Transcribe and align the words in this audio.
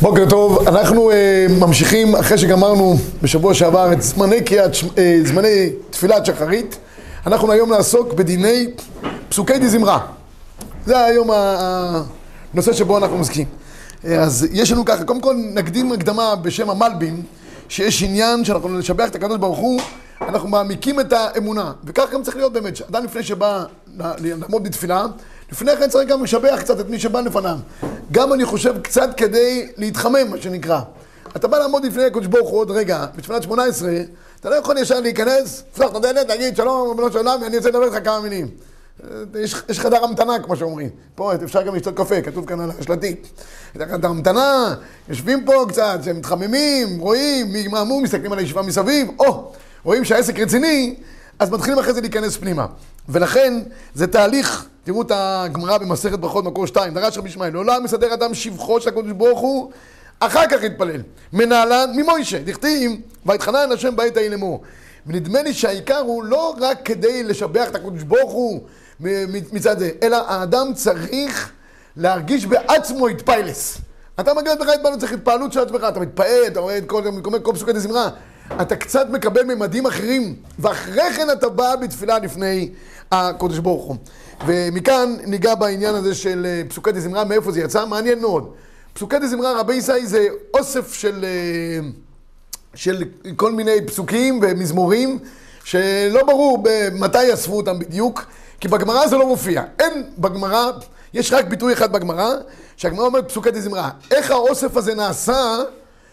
בוקר 0.00 0.26
טוב, 0.28 0.68
אנחנו 0.68 1.10
uh, 1.10 1.14
ממשיכים 1.60 2.16
אחרי 2.16 2.38
שגמרנו 2.38 2.96
בשבוע 3.22 3.54
שעבר 3.54 3.92
את 3.92 4.02
זמני 4.02 4.40
קריאת, 4.40 4.74
uh, 4.74 4.98
זמני 5.24 5.70
תפילת 5.90 6.26
שחרית, 6.26 6.76
אנחנו 7.26 7.52
היום 7.52 7.72
נעסוק 7.72 8.12
בדיני 8.12 8.66
פסוקי 9.28 9.58
די 9.58 9.68
זמרה. 9.68 9.98
זה 10.86 11.04
היום 11.04 11.30
הנושא 12.52 12.72
שבו 12.72 12.98
אנחנו 12.98 13.16
עוסקים. 13.16 13.46
Uh, 14.02 14.08
אז 14.08 14.46
יש 14.52 14.72
לנו 14.72 14.84
ככה, 14.84 15.04
קודם 15.04 15.20
כל 15.20 15.36
נקדים 15.54 15.92
הקדמה 15.92 16.36
בשם 16.36 16.70
המלבין, 16.70 17.22
שיש 17.68 18.02
עניין 18.02 18.44
שאנחנו 18.44 18.78
נשבח 18.78 19.08
את 19.08 19.14
הקדוש 19.14 19.38
ברוך 19.38 19.58
הוא, 19.58 19.80
אנחנו 20.20 20.48
מעמיקים 20.48 21.00
את 21.00 21.12
האמונה, 21.12 21.72
וכך 21.84 22.10
גם 22.12 22.22
צריך 22.22 22.36
להיות 22.36 22.52
באמת, 22.52 22.76
שאדם 22.76 23.04
לפני 23.04 23.22
שבא 23.22 23.64
לעמוד 23.96 24.64
בתפילה, 24.64 25.06
לפני 25.52 25.76
כן 25.76 25.88
צריך 25.88 26.08
גם 26.08 26.22
לשבח 26.24 26.56
קצת 26.60 26.80
את 26.80 26.88
מי 26.88 26.98
שבא 26.98 27.20
לפניו. 27.20 27.58
גם 28.12 28.32
אני 28.32 28.44
חושב 28.44 28.82
קצת 28.82 29.10
כדי 29.16 29.68
להתחמם, 29.76 30.30
מה 30.30 30.38
שנקרא. 30.38 30.80
אתה 31.36 31.48
בא 31.48 31.58
לעמוד 31.58 31.84
לפני 31.84 32.04
הקדוש 32.04 32.26
ברוך 32.26 32.48
הוא 32.48 32.58
עוד 32.58 32.70
רגע, 32.70 33.06
בתפילת 33.16 33.42
שמונה 33.42 33.64
עשרה, 33.64 33.92
אתה 34.40 34.50
לא 34.50 34.54
יכול 34.54 34.78
ישר 34.78 35.00
להיכנס, 35.00 35.62
לפתוח 35.72 35.90
את 35.90 35.96
הדלת, 35.96 36.28
להגיד 36.28 36.56
שלום, 36.56 36.88
ריבונו 36.88 37.12
של 37.12 37.18
עולם, 37.18 37.44
אני 37.46 37.56
רוצה 37.56 37.68
לדבר 37.68 37.84
איתך 37.84 38.04
כמה 38.04 38.20
מילים. 38.20 38.48
יש, 39.40 39.54
יש 39.68 39.80
חדר 39.80 40.04
המתנה, 40.04 40.38
כמו 40.38 40.56
שאומרים. 40.56 40.88
פה 41.14 41.34
אפשר 41.34 41.62
גם 41.62 41.74
לשתות 41.74 41.96
קפה, 41.96 42.22
כתוב 42.22 42.46
כאן 42.46 42.60
על 42.60 42.70
השלטית. 42.80 43.28
חדר 43.78 44.08
המתנה, 44.08 44.74
יושבים 45.08 45.44
פה 45.44 45.66
קצת, 45.68 46.00
שהם 46.04 46.16
מתחממים, 46.16 46.98
רואים, 46.98 47.52
מי 47.52 47.68
מהמום, 47.68 48.02
מסתכלים 48.02 48.32
על 48.32 48.38
הישיבה 48.38 48.62
מסביב, 48.62 49.08
או, 49.18 49.52
רואים 49.84 50.04
שהעסק 50.04 50.38
רציני, 50.38 50.94
אז 51.38 51.50
מתחילים 51.50 51.78
אחרי 51.78 51.92
זה 51.94 52.00
להיכנס 52.00 52.36
פנימה. 52.36 52.66
ולכן, 53.08 53.54
זה 53.94 54.06
תהליך 54.06 54.66
תראו 54.88 55.02
את 55.02 55.12
הגמרא 55.14 55.78
במסכת 55.78 56.18
ברכות 56.18 56.44
מקור 56.44 56.66
2, 56.66 56.94
דרש 56.94 57.18
רבי 57.18 57.28
ישמעאל, 57.28 57.52
לעולם 57.52 57.84
מסדר 57.84 58.14
אדם 58.14 58.34
שבחו 58.34 58.80
של 58.80 58.88
הקדוש 58.88 59.12
ברוך 59.12 59.40
הוא, 59.40 59.70
אחר 60.20 60.46
כך 60.50 60.62
יתפלל. 60.62 61.02
מנהלן 61.32 61.90
ממוישה, 61.96 62.38
דכתיב, 62.38 62.92
ויתחנן 63.26 63.72
השם 63.72 63.96
בעת 63.96 64.16
ההיא 64.16 64.30
לאמור. 64.30 64.62
ונדמה 65.06 65.42
לי 65.42 65.54
שהעיקר 65.54 65.98
הוא 65.98 66.24
לא 66.24 66.54
רק 66.60 66.78
כדי 66.84 67.22
לשבח 67.22 67.68
את 67.68 67.74
הקדוש 67.74 68.02
ברוך 68.02 68.32
הוא 68.32 68.60
מצד 69.52 69.78
זה, 69.78 69.90
אלא 70.02 70.16
האדם 70.28 70.74
צריך 70.74 71.50
להרגיש 71.96 72.46
בעצמו 72.46 73.08
התפיילס. 73.08 73.78
אתה 74.20 74.34
מגיע 74.34 74.54
לבך 74.54 74.68
התפעלות, 74.68 75.00
צריך 75.00 75.12
התפעלות 75.12 75.52
של 75.52 75.60
עצמך, 75.60 75.84
אתה 75.88 76.00
מתפעל, 76.00 76.42
אתה 76.46 76.60
רואה 76.60 76.78
את 76.78 76.86
כל, 76.86 77.02
כל, 77.22 77.38
כל 77.42 77.52
פסוקי 77.54 77.72
דזמרה, 77.72 78.08
אתה 78.62 78.76
קצת 78.76 79.06
מקבל 79.10 79.42
ממדים 79.42 79.86
אחרים, 79.86 80.34
ואחרי 80.58 81.12
כן 81.16 81.30
אתה 81.32 81.48
בא 81.48 81.76
בתפילה 81.76 82.18
לפני 82.18 82.70
הקדוש 83.12 83.58
ברוך 83.58 83.84
הוא. 83.84 83.96
ומכאן 84.46 85.16
ניגע 85.26 85.54
בעניין 85.54 85.94
הזה 85.94 86.14
של 86.14 86.46
אה, 86.46 86.62
פסוקי 86.68 86.92
דה 86.92 87.00
זמרה, 87.00 87.24
מאיפה 87.24 87.52
זה 87.52 87.60
יצא, 87.60 87.86
מעניין 87.86 88.20
מאוד. 88.20 88.52
פסוקי 88.92 89.18
דה 89.18 89.28
זמרה, 89.28 89.60
רבי 89.60 89.74
ישי 89.74 90.06
זה 90.06 90.26
אוסף 90.54 90.92
של, 90.92 91.24
אה, 91.24 91.88
של 92.74 93.04
כל 93.36 93.52
מיני 93.52 93.86
פסוקים 93.86 94.40
ומזמורים, 94.42 95.18
שלא 95.64 96.22
ברור 96.26 96.64
מתי 96.92 97.34
אספו 97.34 97.56
אותם 97.56 97.78
בדיוק, 97.78 98.26
כי 98.60 98.68
בגמרא 98.68 99.06
זה 99.06 99.16
לא 99.16 99.26
מופיע. 99.26 99.62
אין 99.78 100.04
בגמרא, 100.18 100.70
יש 101.14 101.32
רק 101.32 101.44
ביטוי 101.44 101.72
אחד 101.72 101.92
בגמרא, 101.92 102.34
שהגמרא 102.76 103.06
אומרת 103.06 103.28
פסוקי 103.28 103.50
דה 103.50 103.60
זמרה. 103.60 103.90
איך 104.10 104.30
האוסף 104.30 104.76
הזה 104.76 104.94
נעשה, 104.94 105.58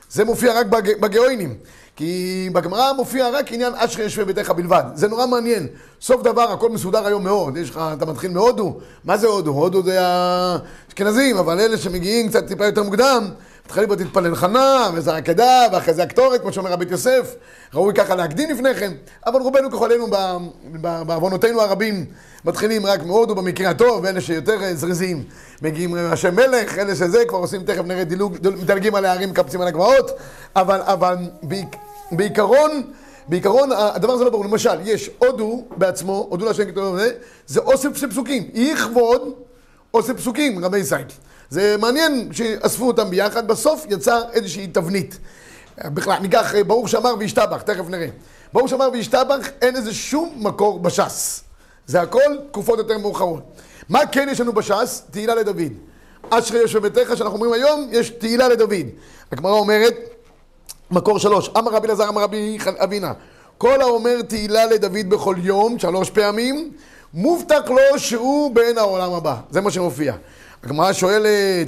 זה 0.10 0.26
מופיע 0.26 0.60
רק 0.60 0.66
בגאוינים. 1.00 1.56
כי 1.96 2.50
בגמרא 2.54 2.94
מופיע 2.94 3.30
רק 3.30 3.52
עניין 3.52 3.74
אשרי 3.76 4.06
ישבי 4.06 4.26
ביתך 4.26 4.52
בלבד. 4.52 4.84
זה 4.94 5.08
נורא 5.08 5.26
מעניין. 5.28 5.68
סוף 6.02 6.24
דבר, 6.24 6.52
הכל 6.52 6.70
מסודר 6.70 7.08
היום 7.08 7.24
מאוד. 7.24 7.58
יש 7.58 7.70
לך, 7.70 7.82
אתה 7.98 8.06
מתחיל 8.06 8.32
מהודו. 8.32 8.78
מה 9.04 9.18
זה 9.18 9.28
הודו? 9.28 9.52
הודו 9.52 9.84
זה 9.84 9.98
האשכנזים, 10.02 11.38
אבל 11.38 11.60
אלה 11.60 11.78
שמגיעים 11.78 12.30
קצת 12.30 12.48
טיפה 12.48 12.66
יותר 12.66 12.84
מוקדם, 12.84 13.30
מתחילים 13.66 13.90
בו 13.90 13.96
תתפלל 13.96 14.36
חנה, 14.36 14.90
וזה 14.94 15.16
הקדה, 15.16 15.62
ואחרי 15.74 15.94
זה 15.94 16.04
הקטורת, 16.04 16.42
כמו 16.42 16.54
שאומר 16.54 16.72
רבי 16.72 16.86
יוסף. 16.90 17.36
ראוי 17.74 17.94
ככה 17.94 18.16
להקדים 18.16 18.50
לפני 18.50 18.76
כן. 18.76 18.92
אבל 19.26 19.42
רובנו 19.42 19.72
ככולנו, 19.72 20.08
בעוונותינו 20.82 21.62
הרבים, 21.62 22.06
מתחילים 22.46 22.86
רק 22.86 23.04
מהודו 23.04 23.36
במקרה 23.36 23.70
הטוב, 23.70 24.04
ואלה 24.04 24.22
שיותר 24.22 24.58
זריזים 24.74 25.24
מגיעים 25.62 25.96
השם 25.96 26.36
מלך, 26.36 26.78
אלה 26.78 26.96
שזה, 26.96 27.26
כבר 27.28 27.38
עושים, 27.38 27.64
תכף 27.64 27.84
נראה 27.86 28.04
דילוג, 28.04 28.38
מדלגים 28.62 28.96
על 28.96 29.06
הערים, 29.06 29.30
מקפצים 29.30 29.62
על 29.62 29.68
הגבעות, 29.68 30.12
אבל, 30.56 30.82
אבל 30.82 31.16
בעיקרון, 32.12 32.92
בעיקרון 33.28 33.70
הדבר 33.72 34.14
הזה 34.14 34.24
לא 34.24 34.30
ברור. 34.30 34.46
למשל, 34.46 34.80
יש 34.84 35.10
הודו 35.18 35.64
בעצמו, 35.78 36.28
הודו 36.30 36.46
להשם 36.46 36.72
כתוב 36.72 36.98
זה, 37.48 37.60
אוסף 37.60 37.98
של 37.98 38.10
פסוקים. 38.10 38.50
יכבוד 38.54 39.34
אוסף 39.94 40.14
פסוקים, 40.14 40.66
רבי 40.66 40.84
זית. 40.84 41.08
זה 41.50 41.76
מעניין 41.80 42.30
שאספו 42.32 42.88
אותם 42.88 43.10
ביחד, 43.10 43.48
בסוף 43.48 43.86
יצא 43.90 44.22
איזושהי 44.34 44.68
תבנית. 44.68 45.18
בכלל, 45.86 46.20
ניקח 46.20 46.54
ברוך 46.68 46.90
שאמר 46.90 47.16
וישתבח, 47.20 47.62
תכף 47.62 47.90
נראה. 47.90 48.08
ברוך 48.54 48.70
שאמר 48.70 48.90
וישתבח, 48.94 49.50
אין 49.62 49.76
איזה 49.76 49.94
שום 49.94 50.34
מקור 50.36 50.80
בש"ס. 50.80 51.44
זה 51.88 52.02
הכל 52.02 52.38
תקופות 52.52 52.78
יותר 52.78 52.98
מאוחרות. 52.98 53.44
מה 53.90 54.06
כן 54.06 54.28
יש 54.32 54.42
לנו 54.42 54.54
בש"ס? 54.54 55.04
תהילה 55.12 55.36
לדוד. 55.36 55.74
אשרי 56.30 56.60
יושב 56.60 56.88
ביתך, 56.88 57.18
שאנחנו 57.18 57.34
אומרים 57.34 57.54
היום, 57.54 57.90
יש 57.92 58.10
תהילה 58.10 58.48
לדוד. 58.48 58.74
הגמרא 59.32 59.52
אומרת, 59.52 59.94
מקור 60.96 61.20
שלוש, 61.20 61.50
אמר 61.58 61.72
רבי 61.72 61.88
אלעזר, 61.88 62.10
אמר 62.10 62.22
רבי 62.22 62.58
אבינה, 62.84 63.14
כל 63.58 63.82
האומר 63.82 64.22
תהילה 64.22 64.66
לדוד 64.66 65.10
בכל 65.10 65.36
יום, 65.40 65.80
שלוש 65.80 66.10
פעמים, 66.10 66.72
מובטח 67.14 67.70
לו 67.70 68.00
שהוא 68.00 68.56
בן 68.56 68.78
העולם 68.78 69.14
הבא. 69.14 69.36
זה 69.50 69.62
מה 69.62 69.72
שמופיע. 69.72 70.14
הגמרא 70.64 70.94
שואלת, 70.94 71.68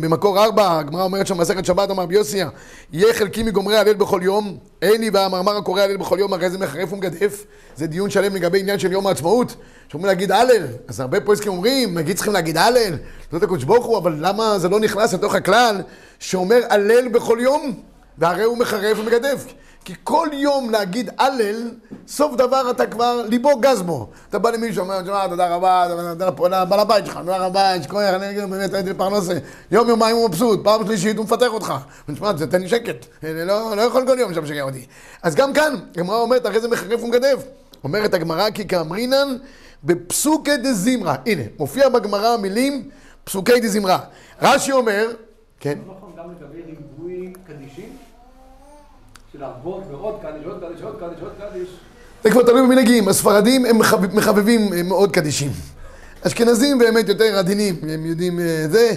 במקור 0.00 0.44
ארבע, 0.44 0.78
הגמרא 0.78 1.02
אומרת 1.02 1.26
שם 1.26 1.38
מסכת 1.38 1.64
שבת, 1.64 1.90
אמר 1.90 2.02
רבי 2.02 2.14
יוסיה, 2.14 2.48
יהיה 2.92 3.14
חלקי 3.14 3.42
מגומרי 3.42 3.76
הלל 3.76 3.94
בכל 3.94 4.20
יום, 4.22 4.56
אין 4.82 5.00
לי 5.00 5.10
והמאמר 5.10 5.56
הקורא 5.56 5.80
הלל 5.80 5.96
בכל 5.96 6.16
יום, 6.18 6.32
הרי 6.32 6.50
זה 6.50 6.58
מחרף 6.58 6.92
ומגדף. 6.92 7.44
זה 7.76 7.86
דיון 7.86 8.10
שלם 8.10 8.34
לגבי 8.34 8.60
עניין 8.60 8.78
של 8.78 8.92
יום 8.92 9.06
העצמאות, 9.06 9.56
שאומרים 9.88 10.08
להגיד 10.08 10.32
הלל. 10.32 10.66
אז 10.88 11.00
הרבה 11.00 11.20
פועסקים 11.20 11.52
אומרים, 11.52 11.98
נגיד 11.98 12.16
צריכים 12.16 12.32
להגיד 12.32 12.56
הלל, 12.56 12.94
זאת 13.32 13.42
הקודש 13.42 13.64
ברוך 13.64 13.86
הוא, 13.86 13.98
אבל 13.98 14.16
למה 14.18 14.58
זה 14.58 14.68
לא 14.68 14.80
נכנס 14.80 15.14
לתוך 15.14 15.34
הכלל 15.34 15.80
שאומר 16.18 16.60
הלל 16.70 17.08
בכל 17.08 17.38
יום? 17.40 17.89
והרי 18.20 18.44
הוא 18.44 18.58
מחרף 18.58 18.98
ומגדף. 18.98 19.46
כי 19.84 19.94
כל 20.04 20.28
יום 20.32 20.70
להגיד 20.70 21.10
הלל, 21.18 21.70
סוף 22.08 22.36
דבר 22.36 22.70
אתה 22.70 22.86
כבר, 22.86 23.22
ליבו 23.28 23.60
גז 23.60 23.82
בו. 23.82 24.08
אתה 24.28 24.38
בא 24.38 24.50
למישהו, 24.50 24.82
אומר, 24.82 25.02
תשמע, 25.02 25.28
תודה 25.28 25.54
רבה, 25.54 25.86
תודה 26.36 26.64
בעל 26.64 26.80
הבית 26.80 27.06
שלך, 27.06 27.16
תודה 27.16 27.36
רבה, 27.36 27.72
יש 27.80 27.86
כוח, 27.86 28.02
אני 28.02 28.30
אגיד, 28.30 28.44
באמת 28.50 28.74
הייתי 28.74 28.90
לפרנסה. 28.90 29.32
יום 29.70 29.88
יומיים 29.88 30.16
הוא 30.16 30.28
מבסוט, 30.28 30.64
פעם 30.64 30.86
שלישית 30.86 31.16
הוא 31.16 31.24
מפתח 31.24 31.46
אותך. 31.46 31.74
תשמע, 32.12 32.32
תן 32.32 32.60
לי 32.60 32.68
שקט, 32.68 33.06
לא, 33.22 33.76
לא 33.76 33.82
יכול 33.82 34.06
כל 34.06 34.18
יום 34.18 34.34
שם 34.34 34.46
שגר 34.46 34.62
אותי. 34.62 34.86
אז 35.22 35.34
גם 35.34 35.52
כאן, 35.52 35.74
הגמרא 35.96 36.20
אומרת, 36.20 36.46
אחרי 36.46 36.60
זה 36.60 36.68
מחרף 36.68 37.02
ומגדף. 37.02 37.44
אומרת 37.84 38.14
הגמרא, 38.14 38.50
כי 38.50 38.68
כאמרינן 38.68 39.36
בפסוקי 39.84 40.56
דזמרה. 40.56 41.14
הנה, 41.26 41.42
מופיע 41.58 41.88
בגמרא 41.88 42.28
המילים 42.28 42.88
פסוקי 43.24 43.60
דזמרה. 43.60 43.98
רש"י 44.42 44.72
אומר, 44.72 45.08
כן. 45.60 45.78
לא 45.86 45.94
נכון 45.96 46.12
גם 46.18 46.24
לגבי 46.30 46.62
ריבוי 46.62 47.32
קדישים? 47.46 47.96
להרבות 49.40 49.82
ועוד 49.90 50.14
קדיש, 50.22 50.44
עוד 50.44 50.60
קדיש, 50.60 50.82
עוד 50.82 50.96
קדיש, 51.00 51.20
עוד 51.22 51.32
קדיש. 51.38 51.68
זה 52.24 52.30
כבר 52.30 52.42
תלוי 52.42 52.62
במנהגים, 52.62 53.08
הספרדים 53.08 53.64
הם 53.66 53.78
מחבבים 54.12 54.72
אה, 54.72 54.82
מאוד 54.82 55.12
קדישים. 55.12 55.50
אשכנזים 56.26 56.78
באמת 56.78 57.08
יותר 57.08 57.38
עדינים, 57.38 57.76
הם 57.88 58.06
יודעים 58.06 58.40
אה, 58.40 58.64
זה, 58.70 58.90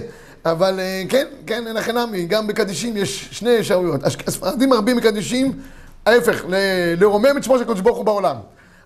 אבל 0.46 0.80
אה, 0.80 1.04
כן, 1.10 1.26
כן, 1.48 1.68
אין 1.68 1.76
לכם 1.76 1.98
נמי, 1.98 2.26
גם 2.26 2.48
בקדישים 2.48 2.98
יש 2.98 3.30
שני 3.32 3.60
אפשרויות. 3.60 4.04
הספרדים 4.04 4.70
מרבים 4.70 4.98
מקדישים, 4.98 5.52
ההפך, 6.06 6.44
לרומם 6.98 7.38
את 7.38 7.44
שמו 7.44 7.58
של 7.58 7.64
קדוש 7.64 7.82
ברוך 7.82 7.98
הוא 7.98 8.06
בעולם. 8.06 8.36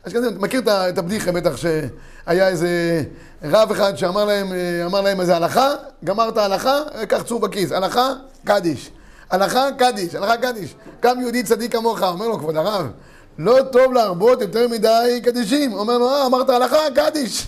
אשכנזים, 0.08 0.42
מכיר 0.42 0.62
את 0.68 0.98
הבדיחה 0.98 1.32
בטח 1.32 1.58
שהיה 1.58 2.48
איזה 2.48 3.04
רב 3.44 3.72
אחד 3.72 3.96
שאמר 3.98 4.26
להם, 4.26 4.48
אמר 4.86 5.02
להם 5.02 5.22
איזה 5.22 5.36
הלכה, 5.36 5.70
גמרת 6.04 6.38
הלכה, 6.38 6.80
קח 7.08 7.22
צור 7.22 7.40
בכיס, 7.40 7.72
הלכה, 7.72 8.14
קדיש. 8.46 8.92
הלכה 9.30 9.68
קדיש, 9.78 10.16
הלכה 10.16 10.38
קדיש. 10.38 10.76
קם 11.00 11.18
יהודי 11.22 11.44
צדיק 11.44 11.72
כמוך, 11.72 12.04
אומר 12.04 12.28
לו, 12.28 12.40
כבוד 12.40 12.58
הרב, 12.58 12.92
לא 13.38 13.58
טוב 13.72 13.94
להרבות 13.94 14.42
יותר 14.42 14.68
מדי 14.68 15.22
קדישים. 15.24 15.74
אומר 15.74 15.98
לו, 15.98 16.10
אה, 16.10 16.26
אמרת 16.26 16.50
הלכה, 16.50 16.78
קדיש. 16.96 17.48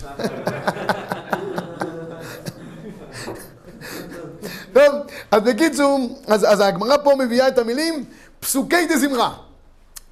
טוב, 4.72 4.94
אז 5.30 5.42
בקיצור, 5.42 6.18
אז, 6.26 6.44
אז 6.52 6.60
הגמרא 6.60 6.96
פה 6.96 7.12
מביאה 7.18 7.48
את 7.48 7.58
המילים 7.58 8.04
פסוקי 8.40 8.86
דזמרה. 8.86 9.34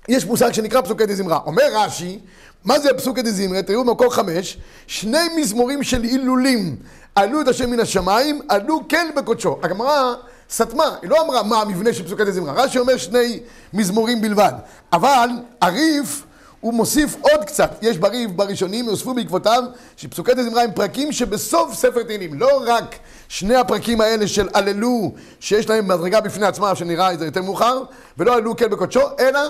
יש 0.08 0.24
מושג 0.24 0.52
שנקרא 0.52 0.80
פסוקי 0.80 1.06
דזמרה. 1.06 1.38
אומר 1.46 1.64
רש"י, 1.72 2.18
מה 2.64 2.78
זה 2.78 2.88
פסוקי 2.96 3.22
דזמרה? 3.22 3.62
תראו 3.62 3.84
במקור 3.84 4.14
חמש, 4.14 4.58
שני 4.86 5.18
מזמורים 5.36 5.82
של 5.82 6.02
הילולים 6.02 6.76
עלו 7.14 7.40
את 7.40 7.48
השם 7.48 7.70
מן 7.70 7.80
השמיים, 7.80 8.40
עלו 8.48 8.80
כן 8.88 9.10
בקודשו. 9.16 9.58
הגמרא 9.62 10.14
סתמה, 10.50 10.96
היא 11.02 11.10
לא 11.10 11.24
אמרה 11.24 11.42
מה 11.42 11.60
המבנה 11.60 11.92
של 11.92 12.04
פסוקי 12.04 12.24
דזמרה, 12.24 12.52
רש"י 12.52 12.78
אומר 12.78 12.96
שני 12.96 13.40
מזמורים 13.74 14.20
בלבד, 14.20 14.52
אבל 14.92 15.28
הריף 15.60 16.24
הוא 16.60 16.74
מוסיף 16.74 17.16
עוד 17.20 17.44
קצת, 17.44 17.70
יש 17.82 17.98
בריב 17.98 18.36
בראשונים, 18.36 18.84
יוספו 18.84 19.14
בעקבותיו, 19.14 19.62
שפסוקי 19.96 20.34
דזמרה 20.34 20.62
הם 20.62 20.72
פרקים 20.72 21.12
שבסוף 21.12 21.74
ספר 21.74 22.02
תהילים, 22.02 22.40
לא 22.40 22.62
רק 22.66 22.96
שני 23.28 23.56
הפרקים 23.56 24.00
האלה 24.00 24.28
של 24.28 24.48
הללו, 24.54 25.12
שיש 25.40 25.68
להם 25.68 25.88
מדרגה 25.88 26.20
בפני 26.20 26.46
עצמם, 26.46 26.72
שנראה 26.74 27.12
את 27.12 27.18
זה 27.18 27.24
יותר 27.24 27.42
מאוחר, 27.42 27.82
ולא 28.18 28.34
הללו 28.34 28.56
כן 28.56 28.70
בקודשו, 28.70 29.00
אלא 29.20 29.40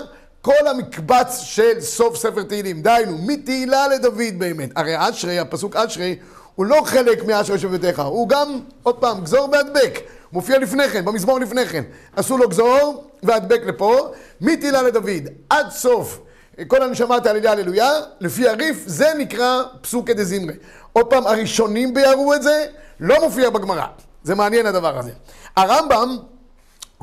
כל 0.41 0.67
המקבץ 0.69 1.39
של 1.39 1.81
סוף 1.81 2.17
ספר 2.17 2.43
תהילים, 2.43 2.81
דהיינו, 2.81 3.17
מתהילה 3.17 3.87
לדוד 3.87 4.33
באמת. 4.37 4.69
הרי 4.75 5.09
אשרי, 5.09 5.39
הפסוק 5.39 5.75
אשרי, 5.75 6.15
הוא 6.55 6.65
לא 6.65 6.81
חלק 6.85 7.25
מאשרי 7.25 7.59
שבטיך, 7.59 7.99
הוא 7.99 8.29
גם, 8.29 8.59
עוד 8.83 8.95
פעם, 8.95 9.21
גזור 9.21 9.49
והדבק. 9.51 9.99
מופיע 10.33 10.59
לפני 10.59 10.89
כן, 10.89 11.05
במזמור 11.05 11.39
לפני 11.39 11.65
כן. 11.65 11.83
עשו 12.15 12.37
לו 12.37 12.49
גזור 12.49 13.03
והדבק 13.23 13.61
לפה, 13.65 14.11
מתהילה 14.41 14.81
לדוד, 14.81 15.27
עד 15.49 15.69
סוף. 15.69 16.19
כל 16.67 16.83
הנשמה 16.83 17.19
תהלליה 17.19 17.51
הללויה, 17.51 17.91
לפי 18.19 18.47
הריף, 18.47 18.83
זה 18.85 19.13
נקרא 19.17 19.61
פסוקי 19.81 20.13
דזמרי. 20.13 20.53
עוד 20.93 21.05
פעם, 21.05 21.27
הראשונים 21.27 21.93
ביארו 21.93 22.33
את 22.33 22.43
זה, 22.43 22.65
לא 22.99 23.15
מופיע 23.21 23.49
בגמרא. 23.49 23.85
זה 24.23 24.35
מעניין 24.35 24.65
הדבר 24.65 24.97
הזה. 24.97 25.11
הרמב"ם 25.55 26.17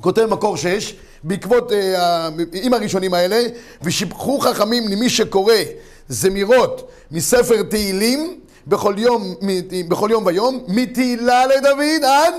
כותב 0.01 0.27
מקור 0.27 0.57
6, 0.57 0.95
בעקבות, 1.23 1.73
אה, 1.73 2.29
עם 2.53 2.75
הראשונים 2.75 3.15
האלה, 3.15 3.43
ושיבחו 3.83 4.41
חכמים 4.41 4.89
למי 4.89 5.11
שקורא 5.11 5.55
זמירות 6.09 6.91
מספר 7.11 7.63
תהילים 7.63 8.41
בכל 8.67 8.95
יום, 8.99 9.35
בכל 9.89 10.09
יום 10.13 10.27
ויום, 10.27 10.65
מתהילה 10.69 11.47
לדוד 11.47 12.05
עד 12.05 12.35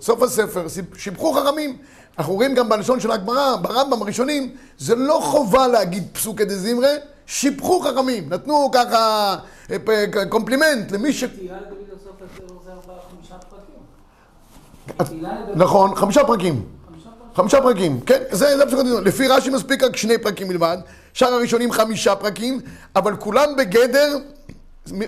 סוף 0.00 0.22
הספר. 0.22 0.66
שיבחו 0.96 1.32
חכמים. 1.32 1.76
אנחנו 2.18 2.34
רואים 2.34 2.54
גם 2.54 2.68
בלשון 2.68 3.00
של 3.00 3.10
הגמרא, 3.10 3.56
ברמב"ם 3.56 4.02
הראשונים, 4.02 4.56
זה 4.78 4.94
לא 4.94 5.20
חובה 5.22 5.68
להגיד 5.68 6.04
פסוקי 6.12 6.44
דה 6.44 6.56
זמרה, 6.56 6.90
שיבחו 7.26 7.80
חכמים, 7.80 8.28
נתנו 8.28 8.70
ככה 8.72 9.36
אה, 9.70 10.06
קומפלימנט 10.28 10.92
למי 10.92 11.12
ש... 11.12 11.24
נכון, 15.54 15.94
חמישה 15.94 16.24
פרקים. 16.24 16.66
חמישה 17.34 17.60
פרקים, 17.60 18.00
כן, 18.00 18.22
זה 18.30 18.62
הפסוק 18.62 18.80
הדיון. 18.80 19.04
לפי 19.04 19.28
רש"י 19.28 19.50
מספיק 19.50 19.82
רק 19.82 19.96
שני 19.96 20.18
פרקים 20.18 20.48
בלבד, 20.48 20.78
שאר 21.12 21.32
הראשונים 21.32 21.72
חמישה 21.72 22.16
פרקים, 22.16 22.60
אבל 22.96 23.16
כולם 23.16 23.56
בגדר 23.58 24.18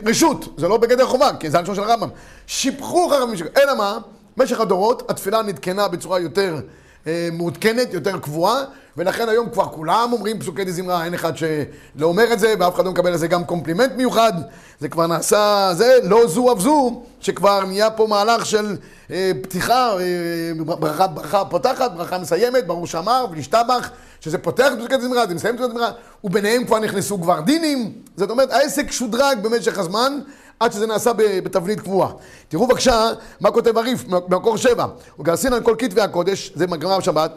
רשות, 0.07 0.55
זה 0.57 0.69
לא 0.69 0.77
בגדר 0.77 1.07
חובה, 1.07 1.31
כי 1.41 1.51
זה 1.51 1.59
הלשון 1.59 1.75
של 1.75 1.83
הרמב"ם. 1.83 2.09
שיבחו 2.47 3.09
חכמים, 3.09 3.47
אלא 3.57 3.75
מה? 3.79 3.99
במשך 4.39 4.61
הדורות 4.61 5.11
התפילה 5.11 5.43
נתקנה 5.43 5.89
בצורה 5.89 6.21
יותר 6.21 6.61
אה, 7.07 7.29
מעודכנת, 7.33 7.95
יותר 7.95 8.19
קבועה, 8.19 8.65
ולכן 8.97 9.29
היום 9.29 9.51
כבר 9.51 9.65
כולם 9.65 10.09
אומרים 10.13 10.39
פסוקי 10.39 10.65
די 10.65 10.73
זמרה, 10.73 11.05
אין 11.05 11.15
אחד 11.15 11.37
שלא 11.37 12.07
אומר 12.07 12.33
את 12.33 12.39
זה, 12.39 12.55
ואף 12.59 12.75
אחד 12.75 12.85
לא 12.85 12.91
מקבל 12.91 13.11
על 13.11 13.17
זה 13.17 13.29
גם 13.29 13.45
קומפלימנט 13.45 13.93
מיוחד. 13.97 14.33
זה 14.81 14.89
כבר 14.89 15.07
נעשה, 15.07 15.71
זה, 15.73 15.99
לא 16.03 16.27
זו 16.27 16.53
אף 16.53 16.59
זו, 16.59 17.03
שכבר 17.21 17.65
נהיה 17.65 17.91
פה 17.91 18.07
מהלך 18.07 18.47
של 18.47 18.77
אה, 19.11 19.33
פתיחה, 19.43 19.93
אה, 20.01 20.65
ברכה, 20.65 21.07
ברכה 21.07 21.45
פותחת, 21.45 21.93
ברכה 21.93 22.19
מסיימת, 22.19 22.67
ברוך 22.67 22.87
שאמר, 22.87 23.27
וישתבח, 23.31 23.91
שזה 24.21 24.39
פותח 24.39 24.69
פסוקי 24.79 24.97
די 24.97 25.03
זמרה, 25.03 25.27
זה 25.27 25.35
מסיים 25.35 25.57
פסוקי 25.57 25.73
די 25.73 25.79
זמרה, 25.79 25.91
וביניהם 26.25 26.65
כבר 26.65 26.79
נכנסו 26.79 27.21
כבר 27.23 27.41
דינים. 27.41 27.93
זאת 28.17 28.31
אומרת, 28.31 28.53
העסק 28.53 28.91
שודרג 28.91 29.39
במשך 29.43 29.79
הזמן. 29.79 30.19
עד 30.61 30.73
שזה 30.73 30.87
נעשה 30.87 31.11
בתבנית 31.17 31.81
קבועה. 31.81 32.11
תראו 32.49 32.67
בבקשה 32.67 33.11
מה 33.41 33.51
כותב 33.51 33.79
הריף 33.79 34.05
במקור 34.05 34.57
שבע. 34.57 34.87
וגרסין 35.21 35.53
על 35.53 35.61
כל 35.61 35.75
כתבי 35.79 36.01
הקודש, 36.01 36.53
זה 36.55 36.67
מגמר 36.67 36.99
בשבת. 36.99 37.33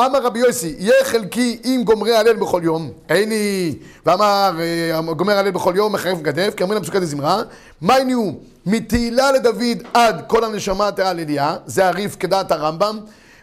אמר 0.00 0.22
רבי 0.22 0.38
יוסי, 0.38 0.74
יהיה 0.78 1.04
חלקי 1.04 1.60
עם 1.64 1.84
גומרי 1.84 2.16
הלל 2.16 2.36
בכל 2.36 2.60
יום. 2.64 2.90
איני, 3.10 3.74
ואמר 4.06 4.52
אה, 4.60 5.12
גומר 5.12 5.38
הלל 5.38 5.50
בכל 5.50 5.72
יום, 5.76 5.92
מחרף 5.92 6.20
גדף, 6.20 6.54
כי 6.56 6.62
אומרים 6.62 6.80
לפסוקת 6.80 7.02
הזמרה. 7.02 7.42
הניעו? 7.88 8.32
מתהילה 8.66 9.32
לדוד 9.32 9.82
עד 9.94 10.22
כל 10.26 10.44
הנשמה 10.44 10.92
תהלליה, 10.92 11.56
זה 11.66 11.86
הריף 11.88 12.16
כדעת 12.20 12.52
הרמב"ם. 12.52 12.98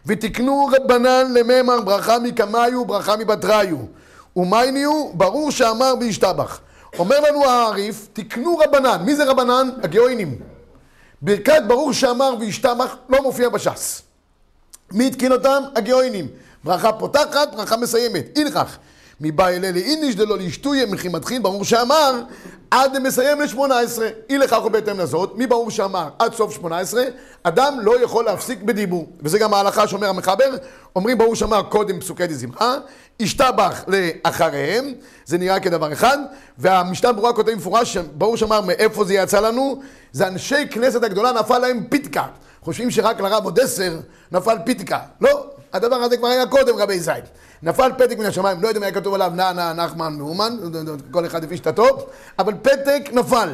ותקנו 0.06 0.70
רבנן 0.72 1.34
לממר 1.34 1.82
ברכה 1.82 2.20
מקמיו 2.20 2.86
ברכה 2.86 3.16
מבטריו. 3.18 3.78
ומה 4.36 4.62
הניעו? 4.62 5.12
ברור 5.14 5.52
שאמר 5.52 5.96
בהשתבח. 5.96 6.60
אומר 7.00 7.20
לנו 7.20 7.46
העריף, 7.46 8.08
תקנו 8.14 8.58
רבנן. 8.58 9.02
מי 9.06 9.16
זה 9.16 9.24
רבנן? 9.24 9.70
הגאוינים. 9.84 10.40
ברכת 11.22 11.62
ברוך 11.68 11.94
שאמר 11.94 12.34
וישתמך 12.40 12.96
לא 13.10 13.24
מופיע 13.24 13.50
בש"ס. 13.50 14.02
מי 14.92 15.08
התקין 15.08 15.32
אותם? 15.32 15.64
הגאוינים. 15.76 16.28
ברכה 16.64 16.94
פותחת, 16.94 17.56
ברכה 17.56 17.78
מסיימת. 17.78 18.38
אינכך. 18.38 18.78
מבא 19.22 19.48
אלה 19.48 19.72
לאיניש 19.72 20.16
דלא 20.16 20.38
לאשתויה 20.38 20.86
מכי 20.86 21.10
מתחיל, 21.10 21.42
ברור 21.42 21.66
שאמר, 21.66 22.22
עד 22.72 23.00
מסיים 23.00 23.42
לשמונה 23.42 23.80
עשרה. 23.80 24.08
אי 24.30 24.38
לכך 24.38 24.60
ובהתאם 24.66 25.00
לזאת, 25.00 25.34
מי 25.36 25.48
ברור 25.48 25.72
שאמר 25.72 26.10
עד 26.20 26.34
סוף 26.34 26.54
שמונה 26.54 26.80
עשרה, 26.80 27.04
אדם 27.44 27.80
לא 27.82 28.04
יכול 28.04 28.26
להפסיק 28.26 28.62
בדיבור. 28.62 29.08
וזה 29.20 29.40
גם 29.40 29.54
ההלכה 29.54 29.88
שאומר 29.88 30.10
המחבר, 30.10 30.56
אומרים 30.96 31.18
ברור 31.18 31.36
שאמר 31.36 31.62
קודם 31.64 32.00
פסוקי 32.00 32.28
דזמרה, 32.28 32.76
השתבח 33.22 33.84
לאחריהם, 33.88 34.94
זה 35.26 35.38
נראה 35.38 35.60
כדבר 35.60 35.94
אחד, 35.94 36.18
והמשנה 36.58 37.12
ברורה 37.12 37.34
כותב 37.34 37.56
מפורש, 37.56 37.98
ברור 37.98 38.38
שאמר 38.38 38.62
מאיפה 38.62 39.04
זה 39.04 39.14
יצא 39.14 39.40
לנו, 39.40 39.82
זה 40.12 40.28
אנשי 40.28 40.68
כנסת 40.72 41.04
הגדולה 41.04 41.32
נפל 41.32 41.58
להם 41.58 41.84
פיתקה. 41.90 42.26
חושבים 42.62 42.92
שרק 42.92 43.22
לרב 43.22 43.44
עוד 43.44 43.60
עשר 43.60 44.00
נפל 44.32 44.56
פיתקה. 44.66 45.00
לא, 45.22 45.46
הדבר 45.74 45.96
הזה 45.96 46.18
כבר 46.18 46.28
היה 46.28 46.46
קודם 46.48 46.76
רבי 46.78 47.00
זית. 47.00 47.26
נפל 47.64 47.92
פתק 47.98 48.18
מן 48.18 48.26
השמיים, 48.26 48.62
לא 48.62 48.68
יודע 48.68 48.78
אם 48.80 48.84
היה 48.84 48.92
כתוב 48.92 49.14
עליו 49.14 49.32
נע 49.36 49.52
נע 49.54 49.74
נחמן 49.74 50.14
מאומן, 50.14 50.58
כל 51.12 51.26
אחד 51.26 51.44
לפי 51.44 51.58
שיטתו, 51.58 52.08
אבל 52.40 52.54
פתק 52.62 53.10
נפל. 53.14 53.50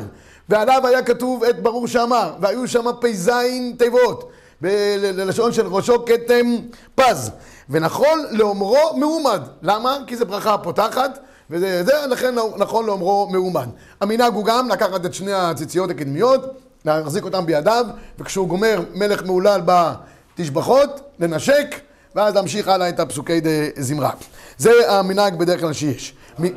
ועליו 0.49 0.87
היה 0.87 1.03
כתוב 1.03 1.43
את 1.43 1.63
ברור 1.63 1.87
שאמר, 1.87 2.33
והיו 2.39 2.67
שם 2.67 2.85
פ"ז 3.01 3.31
תיבות, 3.77 4.29
בלשון 4.61 5.53
של 5.53 5.67
ראשו 5.67 6.05
כתם 6.05 6.55
פז. 6.95 7.31
ונכון 7.69 8.25
לאומרו 8.31 8.93
מעומד. 8.97 9.41
למה? 9.61 9.97
כי 10.07 10.17
זה 10.17 10.25
ברכה 10.25 10.57
פותחת, 10.57 11.19
וזה, 11.49 11.83
זה, 11.83 11.93
לכן 12.09 12.35
נכון 12.57 12.85
לאומרו 12.85 13.27
מעומד. 13.31 13.67
המנהג 14.01 14.33
הוא 14.33 14.45
גם 14.45 14.69
לקחת 14.69 15.05
את 15.05 15.13
שני 15.13 15.33
הציציות 15.33 15.89
הקדמיות, 15.89 16.41
להחזיק 16.85 17.23
אותם 17.23 17.45
בידיו, 17.45 17.85
וכשהוא 18.19 18.47
גומר 18.47 18.81
מלך 18.93 19.23
מהולל 19.25 19.61
בתשבחות, 19.65 21.01
לנשק, 21.19 21.75
ואז 22.17 22.35
להמשיך 22.35 22.67
הלאה 22.67 22.89
את 22.89 22.99
הפסוקי 22.99 23.41
זמרה. 23.77 24.11
זה 24.57 24.71
המנהג 24.87 25.35
בדרך 25.35 25.59
כלל 25.59 25.73
שיש. 25.73 26.13
למה 26.39 26.49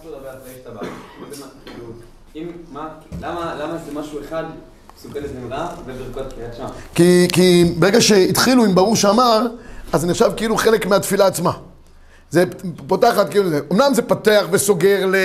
אסור 0.00 0.10
לדבר 0.10 0.28
על 0.28 0.36
זה 0.44 0.70
למה 3.58 3.76
זה 3.86 3.92
משהו 3.92 4.20
אחד, 4.20 4.44
שם? 6.56 6.66
כי 7.32 7.74
ברגע 7.78 8.00
שהתחילו 8.00 8.64
עם 8.64 8.74
ברור 8.74 8.96
שאמר, 8.96 9.46
אז 9.92 10.00
זה 10.00 10.06
נחשב 10.06 10.30
כאילו 10.36 10.56
חלק 10.56 10.86
מהתפילה 10.86 11.26
עצמה. 11.26 11.52
זה 12.30 12.44
פותחת 12.86 13.30
כאילו 13.30 13.50
זה. 13.50 13.60
אמנם 13.72 13.94
זה 13.94 14.02
פתח 14.02 14.46
וסוגר 14.50 15.06
ל... 15.06 15.16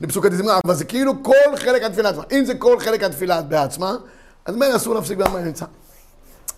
לפסוקי 0.00 0.30
זמרה, 0.30 0.58
אבל 0.64 0.74
זה 0.74 0.84
כאילו 0.84 1.22
כל 1.22 1.56
חלק 1.56 1.82
התפילה 1.82 2.08
עצמה. 2.08 2.22
אם 2.32 2.44
זה 2.44 2.54
כל 2.54 2.80
חלק 2.80 3.02
התפילה 3.02 3.42
בעצמה, 3.42 3.96
אז 4.46 4.56
מילא 4.56 4.76
אסור 4.76 4.94
להפסיק 4.94 5.18
במה 5.18 5.40
נמצא. 5.40 5.64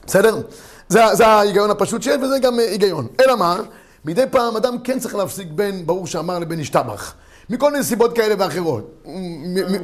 בסדר? 0.06 0.40
זה, 0.88 1.00
זה 1.12 1.26
ההיגיון 1.26 1.70
הפשוט 1.70 2.02
שיש, 2.02 2.16
וזה 2.22 2.38
גם 2.38 2.60
אה, 2.60 2.64
היגיון. 2.64 3.06
אלא 3.20 3.36
מה? 3.36 3.60
מדי 4.04 4.24
פעם 4.30 4.56
אדם 4.56 4.78
כן 4.84 4.98
צריך 4.98 5.14
להפסיק 5.14 5.48
בין 5.50 5.86
ברור 5.86 6.06
שאמר 6.06 6.38
לבין 6.38 6.60
השתבח. 6.60 7.14
מכל 7.50 7.72
מיני 7.72 7.84
סיבות 7.84 8.16
כאלה 8.16 8.34
ואחרות. 8.38 8.90
הוא 9.02 9.20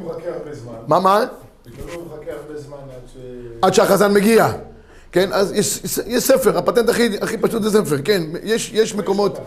מחכה 0.05 0.29
הרבה 0.29 0.55
זמן. 0.55 0.73
מה, 0.87 0.99
מה? 0.99 1.17
הוא 1.17 2.03
מחכה 2.05 2.31
הרבה 2.31 2.59
זמן 2.61 2.77
עד 2.77 3.07
ש... 3.13 3.17
עד 3.61 3.73
שהחזן 3.73 4.13
מגיע. 4.13 4.51
כן, 5.11 5.33
אז 5.33 5.51
יש, 5.51 5.79
יש 6.07 6.23
ספר, 6.23 6.57
הפטנט 6.57 6.89
הכי, 6.89 7.17
הכי 7.21 7.37
פשוט 7.37 7.63
זה 7.63 7.69
ספר, 7.69 7.95
כן, 8.03 8.23
יש, 8.43 8.71
יש 8.73 8.95
מקומות, 8.95 9.37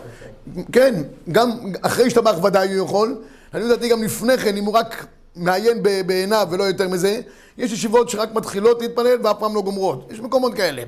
כן, 0.71 1.03
גם 1.31 1.51
אחרי 1.81 2.07
השתבח 2.07 2.43
ודאי 2.43 2.73
הוא 2.73 2.85
יכול, 2.85 3.15
אני 3.53 3.63
לדעתי 3.63 3.89
גם 3.89 4.03
לפני 4.03 4.37
כן, 4.37 4.57
אם 4.57 4.65
הוא 4.65 4.73
רק 4.73 5.05
מעיין 5.35 5.83
בעיניו 6.05 6.47
ולא 6.51 6.63
יותר 6.63 6.87
מזה, 6.87 7.21
יש 7.57 7.71
ישיבות 7.71 8.09
שרק 8.09 8.29
מתחילות 8.33 8.81
להתפלל 8.81 9.17
ואף 9.23 9.39
פעם 9.39 9.55
לא 9.55 9.61
גומרות, 9.61 10.07
יש 10.11 10.19
מקומות 10.19 10.53
כאלה. 10.53 10.83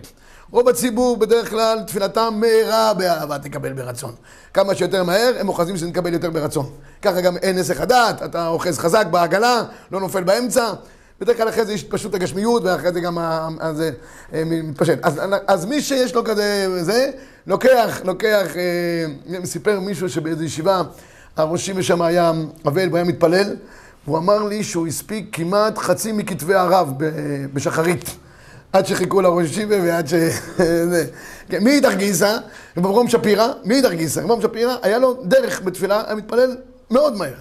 רוב 0.51 0.69
הציבור 0.69 1.17
בדרך 1.17 1.49
כלל 1.49 1.79
תפילתם 1.87 2.33
מהרה 2.39 2.93
באהבה 2.93 3.39
תקבל 3.39 3.73
ברצון. 3.73 4.15
כמה 4.53 4.75
שיותר 4.75 5.03
מהר 5.03 5.33
הם 5.39 5.49
אוחזים 5.49 5.77
שזה 5.77 5.87
נקבל 5.87 6.13
יותר 6.13 6.29
ברצון. 6.29 6.69
ככה 7.01 7.21
גם 7.21 7.37
אין 7.37 7.59
נסח 7.59 7.81
הדעת, 7.81 8.23
אתה 8.23 8.47
אוחז 8.47 8.77
חזק 8.79 9.05
בעגלה, 9.11 9.63
לא 9.91 9.99
נופל 9.99 10.23
באמצע. 10.23 10.73
בדרך 11.21 11.37
כלל 11.37 11.49
אחרי 11.49 11.65
זה 11.65 11.73
יש 11.73 11.83
פשוט 11.83 12.15
הגשמיות, 12.15 12.63
ואחרי 12.63 12.93
זה 12.93 12.99
גם 12.99 13.17
זה 13.73 13.91
אה, 14.33 14.43
מתפשט. 14.45 14.99
אז, 15.03 15.21
אז 15.47 15.65
מי 15.65 15.81
שיש 15.81 16.15
לו 16.15 16.23
כזה, 16.25 16.67
זה, 16.83 17.11
לוקח, 17.47 18.01
לוקח, 18.03 18.47
אה, 18.57 19.45
סיפר 19.45 19.79
מישהו 19.79 20.09
שבאיזו 20.09 20.43
ישיבה, 20.43 20.81
הראשים 21.35 21.81
שם 21.83 22.01
היה 22.01 22.31
אבל 22.65 22.89
והיה 22.91 23.03
מתפלל, 23.03 23.55
והוא 24.05 24.17
אמר 24.17 24.43
לי 24.43 24.63
שהוא 24.63 24.87
הספיק 24.87 25.29
כמעט 25.31 25.77
חצי 25.77 26.11
מכתבי 26.11 26.53
הרב 26.55 26.93
בשחרית. 27.53 28.26
עד 28.77 28.85
שחיכו 28.85 29.21
לראש 29.21 29.45
ישיבה 29.45 29.75
ועד 29.83 30.07
ש... 30.07 30.13
כן, 31.49 31.63
מי 31.63 31.71
אידך 31.71 31.93
גיסא? 31.93 32.37
רב 32.77 33.09
שפירא, 33.09 33.47
מי 33.63 33.75
אידך 33.75 33.91
גיסא? 33.91 34.19
רב 34.19 34.53
גיסא, 34.53 34.75
היה 34.81 34.97
לו 34.97 35.13
דרך 35.23 35.61
בתפילה, 35.61 36.03
היה 36.05 36.15
מתפלל 36.15 36.57
מאוד 36.91 37.15
מהר, 37.15 37.33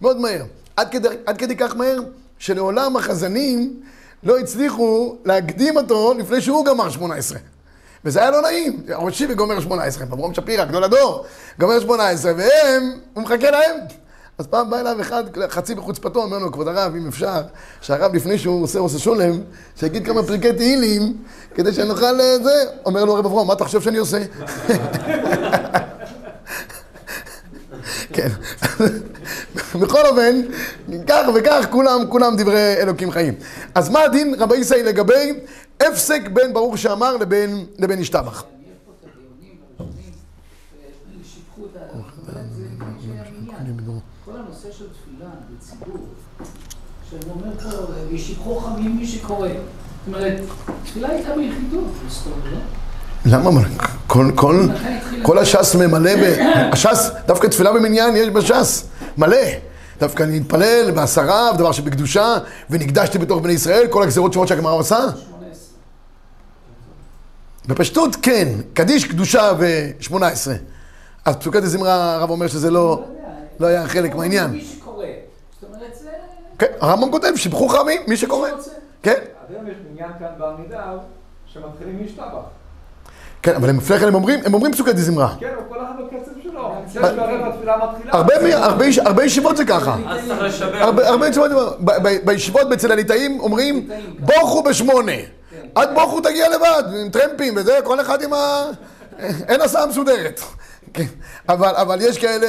מאוד 0.00 0.16
מהר. 0.16 0.44
עד 0.76 0.90
כדי, 0.90 1.08
עד 1.26 1.38
כדי 1.38 1.56
כך 1.56 1.76
מהר, 1.76 1.98
שלעולם 2.38 2.96
החזנים 2.96 3.80
לא 4.22 4.38
הצליחו 4.38 5.16
להקדים 5.24 5.76
אותו 5.76 6.14
לפני 6.18 6.40
שהוא 6.40 6.64
גמר 6.64 6.90
18. 6.90 7.38
וזה 8.04 8.20
היה 8.20 8.30
לא 8.30 8.42
נעים. 8.42 8.82
ראשי 8.88 9.26
וגומר 9.28 9.60
18, 9.60 10.04
אברום 10.04 10.34
שפירא, 10.34 10.64
גדול 10.64 10.84
הדור, 10.84 11.24
גומר 11.60 11.80
18, 11.80 12.32
והם, 12.36 12.98
הוא 13.14 13.22
מחכה 13.22 13.50
להם. 13.50 13.76
אז 14.38 14.46
פעם 14.46 14.70
בא 14.70 14.80
אליו 14.80 15.00
אחד, 15.00 15.24
חצי 15.48 15.74
בחוצפתו, 15.74 16.22
אומר 16.22 16.38
לו, 16.38 16.52
כבוד 16.52 16.68
הרב, 16.68 16.94
אם 16.94 17.08
אפשר, 17.08 17.42
שהרב 17.80 18.14
לפני 18.14 18.38
שהוא 18.38 18.62
עושה 18.62 18.78
עושה 18.78 18.98
שולם, 18.98 19.40
שיגיד 19.76 20.06
כמה 20.06 20.22
פרקי 20.22 20.52
תהילים, 20.52 21.16
כדי 21.54 21.72
שנוכל 21.72 22.20
אה, 22.20 22.38
זה. 22.38 22.64
אומר 22.84 23.04
לו 23.04 23.16
הרב 23.16 23.26
אברום, 23.26 23.46
מה 23.46 23.52
אתה 23.54 23.64
חושב 23.64 23.80
שאני 23.80 23.98
עושה? 23.98 24.18
כן. 28.14 28.28
בכל 29.80 30.06
אופן, 30.06 30.40
כך 31.06 31.28
וכך, 31.34 31.66
כולם, 31.70 32.00
כולם 32.08 32.36
דברי 32.36 32.74
אלוקים 32.76 33.10
חיים. 33.10 33.34
אז 33.74 33.88
מה 33.88 34.02
הדין, 34.02 34.34
רבי 34.38 34.56
ישראל, 34.56 34.86
לגבי 34.86 35.40
הפסק 35.80 36.28
בין 36.32 36.52
ברוך 36.52 36.78
שאמר 36.78 37.16
לבין, 37.16 37.66
לבין 37.78 38.00
השתבח? 38.00 38.44
יש 38.44 38.44
פה 38.86 38.92
את 38.92 39.04
הדיונים 39.14 39.56
הראשונים, 39.78 40.12
ושיבחו 41.38 41.62
את 41.72 41.76
ה... 41.76 41.96
באמת 42.32 42.46
זה 42.56 42.62
עניין 42.74 42.98
של 43.02 43.10
המניין. 43.10 44.00
כל 44.24 44.30
הנושא 44.36 44.68
של 44.78 44.84
תפילה 44.88 45.30
בציבור, 45.50 46.06
שאני 47.10 47.30
אומר 47.30 47.60
פה, 47.60 47.92
ושיבחו 48.12 48.60
חמים 48.60 48.96
מי 48.96 49.06
שקורא. 49.06 49.48
זאת 49.48 49.56
אומרת, 50.06 50.40
תפילה 50.84 51.08
הייתה 51.08 51.36
ביחידות, 51.36 51.92
היסטוריה, 52.04 52.50
לא? 52.50 52.58
למה? 53.26 53.60
כל, 54.06 54.30
כל, 54.34 54.66
כל 55.22 55.38
הש"ס 55.38 55.74
ממלא 55.74 56.16
ב... 56.16 56.36
הש"ס, 56.72 57.10
דווקא 57.26 57.46
תפילה 57.46 57.72
במניין 57.72 58.16
יש 58.16 58.28
בש"ס, 58.28 58.88
מלא. 59.18 59.36
דווקא 60.00 60.22
אני 60.22 60.40
מתפלל 60.40 60.90
בעשרה, 60.90 61.50
ודבר 61.54 61.72
שבקדושה, 61.72 62.38
ונקדשתי 62.70 63.18
בתוך 63.18 63.42
בני 63.42 63.52
ישראל, 63.52 63.86
כל 63.90 64.02
הגזירות 64.02 64.32
שורות 64.32 64.48
שהגמרא 64.48 64.72
עושה. 64.72 64.96
18. 64.96 65.28
בפשטות 67.68 68.16
כן, 68.22 68.48
קדיש, 68.74 69.04
קדושה 69.04 69.52
ו-18. 69.58 70.77
אז 71.28 71.36
פסוקת 71.36 71.62
הזמרה, 71.62 72.14
הרב 72.14 72.30
אומר 72.30 72.46
שזה 72.46 72.70
לא, 72.70 73.04
לא 73.60 73.66
היה 73.66 73.88
חלק 73.88 74.14
מהעניין. 74.14 74.50
מי 74.50 74.60
שקורא. 74.60 75.04
זאת 75.60 75.70
אומרת, 75.70 75.94
זה... 75.94 76.10
כן, 76.58 76.66
הרמב"ם 76.80 77.10
כותב, 77.10 77.32
שיבחו 77.36 77.68
חמים, 77.68 78.02
מי 78.06 78.16
שקורא. 78.16 78.48
כן, 79.02 79.14
היום 79.48 79.66
יש 79.66 79.76
בניין 79.90 80.10
כאן 80.18 80.26
בעמידר, 80.38 80.98
שמתחילים 81.46 82.04
משתבח. 82.04 82.24
כן, 83.42 83.54
אבל 83.54 83.68
הם 83.68 83.76
לפני 83.76 83.98
כן 83.98 84.08
הם 84.08 84.14
אומרים, 84.14 84.40
הם 84.44 84.54
אומרים 84.54 84.72
פסוקת 84.72 84.94
דזמרה. 84.94 85.34
כן, 85.40 85.48
אבל 85.56 85.62
כל 85.68 85.84
אחד 85.84 85.92
בקצב 86.04 86.30
שלו. 86.42 86.74
הרבה, 89.04 89.24
ישיבות 89.24 89.56
זה 89.56 89.64
ככה. 89.64 89.96
אז 90.08 90.20
צריך 90.28 90.42
לשבח. 90.42 90.78
הרבה, 90.80 91.28
ישיבות, 91.28 91.50
בישיבות 92.24 92.72
אצל 92.72 92.92
הליטאים 92.92 93.40
אומרים, 93.40 93.88
בוכו 94.18 94.62
בשמונה. 94.62 95.12
עד 95.74 95.94
בוכו 95.94 96.20
תגיע 96.20 96.48
לבד, 96.48 96.82
עם 97.00 97.10
טרמפים 97.10 97.54
וזה, 97.56 97.78
כל 97.84 98.00
אחד 98.00 98.22
עם 98.22 98.32
ה... 98.32 98.64
אין 99.48 99.60
הסעה 99.60 99.86
מסודרת. 99.86 100.40
כן. 100.98 101.04
אבל, 101.48 101.74
אבל 101.76 101.98
יש 102.00 102.18
כאלה 102.18 102.46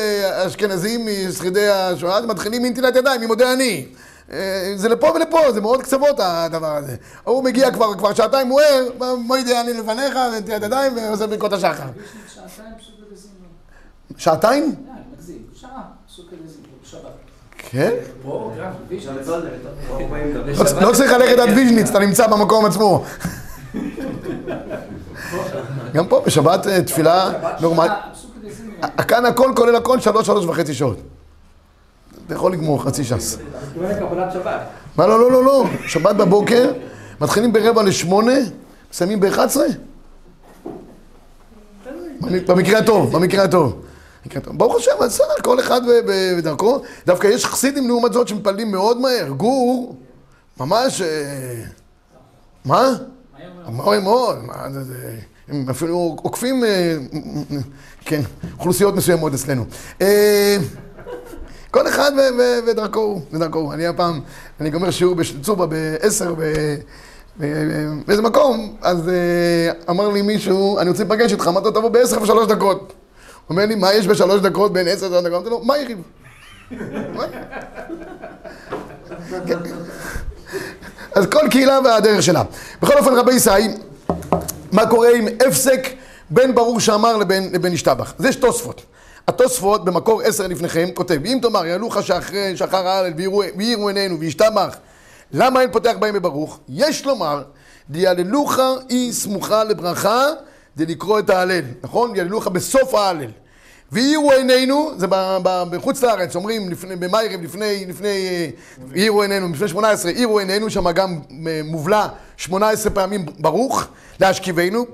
אשכנזים 0.48 1.08
משרידי 1.27 1.70
השואה, 1.70 2.22
מתחילים 2.22 2.63
מנטילת 2.63 2.96
ידיים, 2.96 3.22
ממודה 3.22 3.53
אני. 3.53 3.86
אה, 4.32 4.74
זה 4.75 4.89
לפה 4.89 5.12
ולפה, 5.15 5.51
זה 5.53 5.62
מאוד 5.62 5.84
קצוות 5.84 6.15
הדבר 6.20 6.75
הזה. 6.75 6.96
הוא 7.24 7.44
מגיע 7.44 7.72
כבר, 7.72 7.94
כבר 7.98 8.13
שעתיים, 8.13 8.48
הוא 8.48 8.62
ער, 8.62 9.15
מוידי 9.15 9.60
אני 9.60 9.74
לפניך, 9.74 10.15
ונטילת 10.38 10.63
ידיים, 10.63 10.98
ועושה 10.98 11.27
ברכות 11.27 11.53
השחר. 11.53 11.70
יש 11.74 11.79
לי 12.13 12.20
שעתיים 12.27 12.74
פסוק 12.79 12.96
לזמרה. 13.12 13.34
שעתיים? 14.18 14.75
בשבת. 16.84 17.01
כן. 17.58 17.91
ויז'ניץ. 18.89 19.27
לא- 19.27 20.82
לא 20.82 20.94
צריך 20.94 21.12
ללכת 21.12 21.39
עד 21.39 21.50
ויז'ניץ, 21.50 21.89
אתה 21.89 22.00
נמצא 22.00 22.27
במקום 22.27 22.65
עצמו. 22.65 23.03
גם 25.94 26.08
פה 26.08 26.22
בשבת 26.25 26.68
אה, 26.68 26.84
תפילה 26.84 27.32
נורמלית. 27.62 27.91
שעה. 28.81 29.03
כאן 29.03 29.25
הכל 29.25 29.51
כולל 29.55 29.75
הכל 29.75 30.00
שלוש, 30.00 30.27
שלוש 30.27 30.45
וחצי 30.45 30.74
שעות. 30.74 30.98
אתה 32.27 32.36
יכול 32.36 32.53
לגמור 32.53 32.83
חצי 32.83 33.03
ש"ס. 33.03 33.38
לקבלת 33.81 34.33
שבת. 34.33 34.62
מה 34.98 35.07
לא, 35.07 35.19
לא, 35.19 35.31
לא, 35.31 35.45
לא. 35.45 35.65
שבת 35.88 36.15
בבוקר, 36.15 36.71
מתחילים 37.21 37.53
ברבע 37.53 37.83
לשמונה, 37.83 38.33
מסיימים 38.91 39.19
ב-11? 39.19 39.57
במקרה 42.21 42.79
הטוב, 42.79 43.17
במקרה 43.17 43.43
הטוב. 43.43 43.81
ברוך 44.48 44.75
השם, 44.75 44.91
בסדר, 45.01 45.25
כל 45.43 45.59
אחד 45.59 45.81
בדרכו. 46.38 46.81
דווקא 47.05 47.27
יש 47.27 47.45
חסידים 47.45 47.88
לעומת 47.88 48.13
זאת 48.13 48.27
שמפללים 48.27 48.71
מאוד 48.71 48.98
מהר. 49.01 49.29
גור, 49.29 49.95
ממש... 50.59 51.01
אה, 51.01 51.63
מה? 52.65 52.93
מהר 53.69 54.00
מאוד. 54.00 54.43
מה 54.43 54.69
זה, 54.71 54.83
זה... 54.83 55.15
הם 55.50 55.69
אפילו 55.69 56.17
עוקפים, 56.21 56.63
אה, 56.63 56.98
כן, 58.06 58.22
אוכלוסיות 58.58 58.96
מסוימות 58.96 59.34
אצלנו. 59.34 59.65
אה, 60.01 60.58
כל 61.72 61.88
אחד 61.88 62.12
ודרכו 62.68 63.00
הוא, 63.00 63.22
ודרכו 63.34 63.60
הוא. 63.60 63.74
אני 63.74 63.88
הפעם, 63.88 64.20
אני 64.62 64.70
גומר 64.70 64.91
שיעור 64.91 65.15
בצובה 65.15 65.65
בעשר, 65.65 66.34
באיזה 68.08 68.22
מקום, 68.22 68.75
אז 68.82 69.10
אה, 69.10 69.72
אמר 69.89 70.10
לי 70.10 70.22
מישהו, 70.22 70.79
אני 70.79 70.89
רוצה 70.89 71.03
להיפגש 71.03 71.32
איתך, 71.32 71.48
אמרתי 71.48 71.65
לו, 71.65 71.72
תבוא 71.72 71.89
בעשר 71.89 72.22
ושלוש 72.22 72.48
דקות. 72.48 72.79
הוא 72.79 73.56
אומר 73.56 73.65
לי, 73.65 73.75
מה 73.75 73.94
יש 73.94 74.08
בשלוש 74.08 74.41
דקות 74.41 74.74
בין 74.74 74.88
עשר 74.88 75.06
ושלוש 75.06 75.24
דקות? 75.24 75.34
אמרתי 75.34 75.50
לו, 75.50 75.62
מה 75.63 75.77
יריב? 75.77 76.01
אז 81.15 81.25
כל 81.25 81.48
קהילה 81.51 81.79
והדרך 81.86 82.24
שלה. 82.24 82.44
בכל 82.82 82.98
אופן, 82.98 83.13
רבי 83.13 83.34
ישי, 83.34 83.50
מה 84.72 84.89
קורה 84.89 85.10
עם 85.15 85.27
הפסק 85.48 85.88
בין 86.31 86.55
ברור 86.55 86.79
שאמר 86.79 87.17
לבין, 87.17 87.50
לבין 87.53 87.74
השתבח? 87.74 88.13
יש 88.25 88.36
תוספות. 88.36 88.81
התוספות 89.27 89.86
במקור 89.86 90.21
עשר 90.21 90.48
לפניכם 90.48 90.89
כותב, 90.93 91.19
אם 91.25 91.39
תאמר 91.41 91.65
יעלוך 91.65 92.03
שאחרי 92.03 92.57
שחר 92.57 92.88
ההלל 92.88 93.13
ויראו- 93.17 93.43
ויראו 93.57 93.88
עינינו 93.88 94.19
וישתבח, 94.19 94.75
למה 95.31 95.62
אין 95.62 95.71
פותח 95.71 95.93
בהם 96.00 96.13
בברוך? 96.15 96.59
יש 96.69 97.05
לומר, 97.05 97.43
דיעללוך 97.89 98.59
היא 98.89 99.12
סמוכה 99.13 99.63
לברכה, 99.63 100.25
זה 100.75 100.86
לקרוא 100.88 101.19
את 101.19 101.29
ההלל, 101.29 101.62
נכון? 101.83 102.13
דיעללוך 102.13 102.48
בסוף 102.48 102.93
ההלל. 102.93 103.31
והאירו 103.91 104.31
עינינו, 104.31 104.91
זה 104.98 105.07
בחוץ 105.43 106.03
לארץ, 106.03 106.36
אומרים 106.36 106.69
במיירב, 107.00 107.41
לפני, 107.43 107.86
לפני, 107.88 108.07
אה, 108.07 108.50
האירו 108.91 109.21
עינינו, 109.21 109.48
לפני 109.53 109.67
18, 109.67 110.12
האירו 110.12 110.39
עינינו, 110.39 110.69
שם 110.69 110.91
גם 110.91 111.19
אה, 111.48 111.62
מובלע 111.63 112.07
18 112.38 112.91
פעמים 112.93 113.25
ברוך, 113.39 113.83
להשכיבנו, 114.19 114.86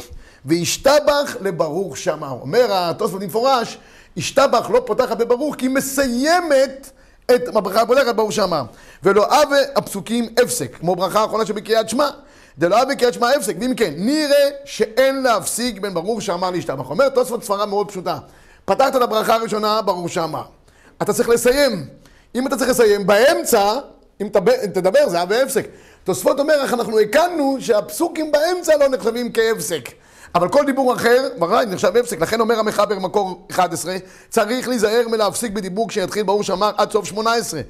וישתבח 0.45 1.37
לברוך 1.41 1.97
שאמר. 1.97 2.37
אומר 2.41 2.65
התוספות 2.69 3.21
במפורש, 3.21 3.77
ישתבח 4.17 4.69
לא 4.69 4.83
פותחת 4.85 5.17
בברוך, 5.17 5.55
כי 5.55 5.65
היא 5.65 5.73
מסיימת 5.75 6.89
את 7.35 7.55
הברכה 7.55 7.81
הפותחת 7.81 8.15
ברוך 8.15 8.31
שאמר. 8.31 8.63
ולא 9.03 9.25
אבה 9.25 9.57
הפסוקים 9.75 10.27
הפסק, 10.43 10.75
כמו 10.75 10.95
ברכה 10.95 11.21
האחרונה 11.21 11.45
שבקריאת 11.45 11.89
שמע. 11.89 12.09
דלא 12.57 12.81
אבה 12.81 12.95
קריאת 12.95 13.13
שמע 13.13 13.29
הפסק, 13.29 13.55
ואם 13.61 13.73
כן, 13.75 13.93
נראה 13.97 14.49
שאין 14.65 15.23
להפסיק 15.23 15.79
בין 15.79 15.93
ברוך 15.93 16.21
שאמר 16.21 16.51
להשתבח. 16.51 16.89
אומר 16.89 17.09
תוספות 17.09 17.43
סברה 17.43 17.65
מאוד 17.65 17.87
פשוטה. 17.91 18.17
פתחת 18.65 18.95
את 18.95 19.01
הברכה 19.01 19.35
הראשונה, 19.35 19.81
ברוך 19.81 20.09
שאמר. 20.09 20.43
אתה 21.01 21.13
צריך 21.13 21.29
לסיים. 21.29 21.87
אם 22.35 22.47
אתה 22.47 22.57
צריך 22.57 22.69
לסיים 22.69 23.07
באמצע, 23.07 23.73
אם 24.21 24.27
תדבר, 24.73 25.09
זה 25.09 25.17
היה 25.17 25.25
בהפסק. 25.25 25.67
תוספות 26.03 26.39
אומר, 26.39 26.53
איך 26.61 26.73
אנחנו 26.73 26.99
הקלנו 26.99 27.57
שהפסוקים 27.59 28.31
באמצע 28.31 28.77
לא 28.77 28.87
נחשבים 28.87 29.31
כהפסק. 29.33 29.89
אבל 30.35 30.49
כל 30.49 30.65
דיבור 30.65 30.93
אחר, 30.93 31.27
בוודאי, 31.37 31.65
נחשב 31.65 31.97
הפסק. 31.97 32.21
לכן 32.21 32.39
אומר 32.39 32.59
המחבר 32.59 32.99
מקור 32.99 33.47
11, 33.51 33.95
צריך 34.29 34.67
להיזהר 34.67 35.07
מלהפסיק 35.11 35.51
בדיבור 35.51 35.89
כשיתחיל 35.89 36.23
ברוך 36.23 36.43
שאמר 36.43 36.71
עד 36.77 36.91
סוף 36.91 37.05
18. 37.05 37.61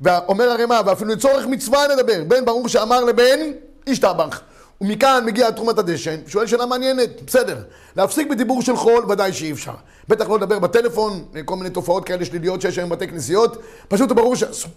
ואומר 0.00 0.44
הרמ"א, 0.50 0.80
ואפילו 0.86 1.10
לצורך 1.10 1.46
מצווה 1.46 1.80
נדבר, 1.94 2.22
בין 2.28 2.44
ברוך 2.44 2.68
שאמר 2.68 3.04
לבין 3.04 3.52
השתבח. 3.86 4.40
ומכאן 4.80 5.22
מגיע 5.26 5.50
תרומת 5.50 5.78
הדשן, 5.78 6.16
שואל 6.26 6.46
שאלה 6.46 6.66
מעניינת, 6.66 7.22
בסדר. 7.26 7.56
להפסיק 7.96 8.30
בדיבור 8.30 8.62
של 8.62 8.76
חול, 8.76 9.04
ודאי 9.08 9.32
שאי 9.32 9.52
אפשר. 9.52 9.74
בטח 10.08 10.28
לא 10.28 10.36
לדבר 10.36 10.58
בטלפון, 10.58 11.24
כל 11.44 11.56
מיני 11.56 11.70
תופעות 11.70 12.04
כאלה 12.04 12.24
שליליות 12.24 12.60
שיש 12.60 12.78
היום 12.78 12.90
בבתי 12.90 13.08
כנסיות, 13.08 13.56
פשוט 13.88 14.12
ברור 14.12 14.36
שאסור. 14.36 14.70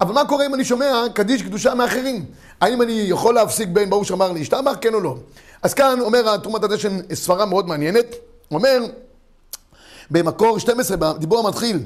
אבל 0.00 0.14
מה 0.14 0.24
קורה 0.24 0.46
אם 0.46 0.54
אני 0.54 0.64
שומע 0.64 1.04
קדיש 1.14 1.42
קדושה 1.42 1.74
מאחרים? 1.74 2.24
האם 2.60 2.82
אני 2.82 3.04
יכול 3.06 3.34
להפסיק 3.34 3.68
בין 3.68 3.90
ברור 3.90 4.04
שאמר 4.04 4.32
להשתבח, 4.32 4.72
כן 4.80 4.94
או 4.94 5.00
לא? 5.00 5.16
אז 5.62 5.74
כאן 5.74 6.00
אומר 6.00 6.36
תרומת 6.36 6.64
הדשן 6.64 6.98
סברה 7.14 7.46
מאוד 7.46 7.68
מעניינת, 7.68 8.14
אומר 8.50 8.82
במקור 10.10 10.58
12, 10.58 10.96
בדיבור 10.96 11.46
המתחיל, 11.46 11.78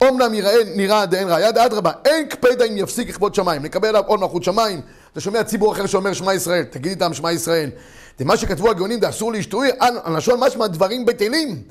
אומנם 0.00 0.34
יראה, 0.34 0.54
נראה 0.74 1.06
דאין 1.06 1.28
ראיה, 1.28 1.52
דאדרבה, 1.52 1.90
אין 2.04 2.28
קפדה 2.28 2.64
אם 2.64 2.76
יפסיק 2.76 3.08
לכבוד 3.08 3.34
שמיים, 3.34 3.62
נקבל 3.62 3.88
עליו 3.88 4.02
עול 4.06 4.18
מלכות 4.20 4.44
שמיים. 4.44 4.80
אתה 5.12 5.20
שומע 5.20 5.44
ציבור 5.44 5.72
אחר 5.72 5.86
שאומר 5.86 6.12
שמע 6.12 6.34
ישראל, 6.34 6.64
תגיד 6.64 6.90
איתם 6.90 7.14
שמע 7.14 7.32
ישראל. 7.32 7.70
זה 8.18 8.24
מה 8.24 8.36
שכתבו 8.36 8.70
הגאונים, 8.70 9.00
זה 9.00 9.08
אסור 9.08 9.32
להשתוי, 9.32 9.70
על 9.78 10.16
לשון 10.16 10.40
משמע 10.40 10.66
דברים 10.66 11.06
בטלים. 11.06 11.62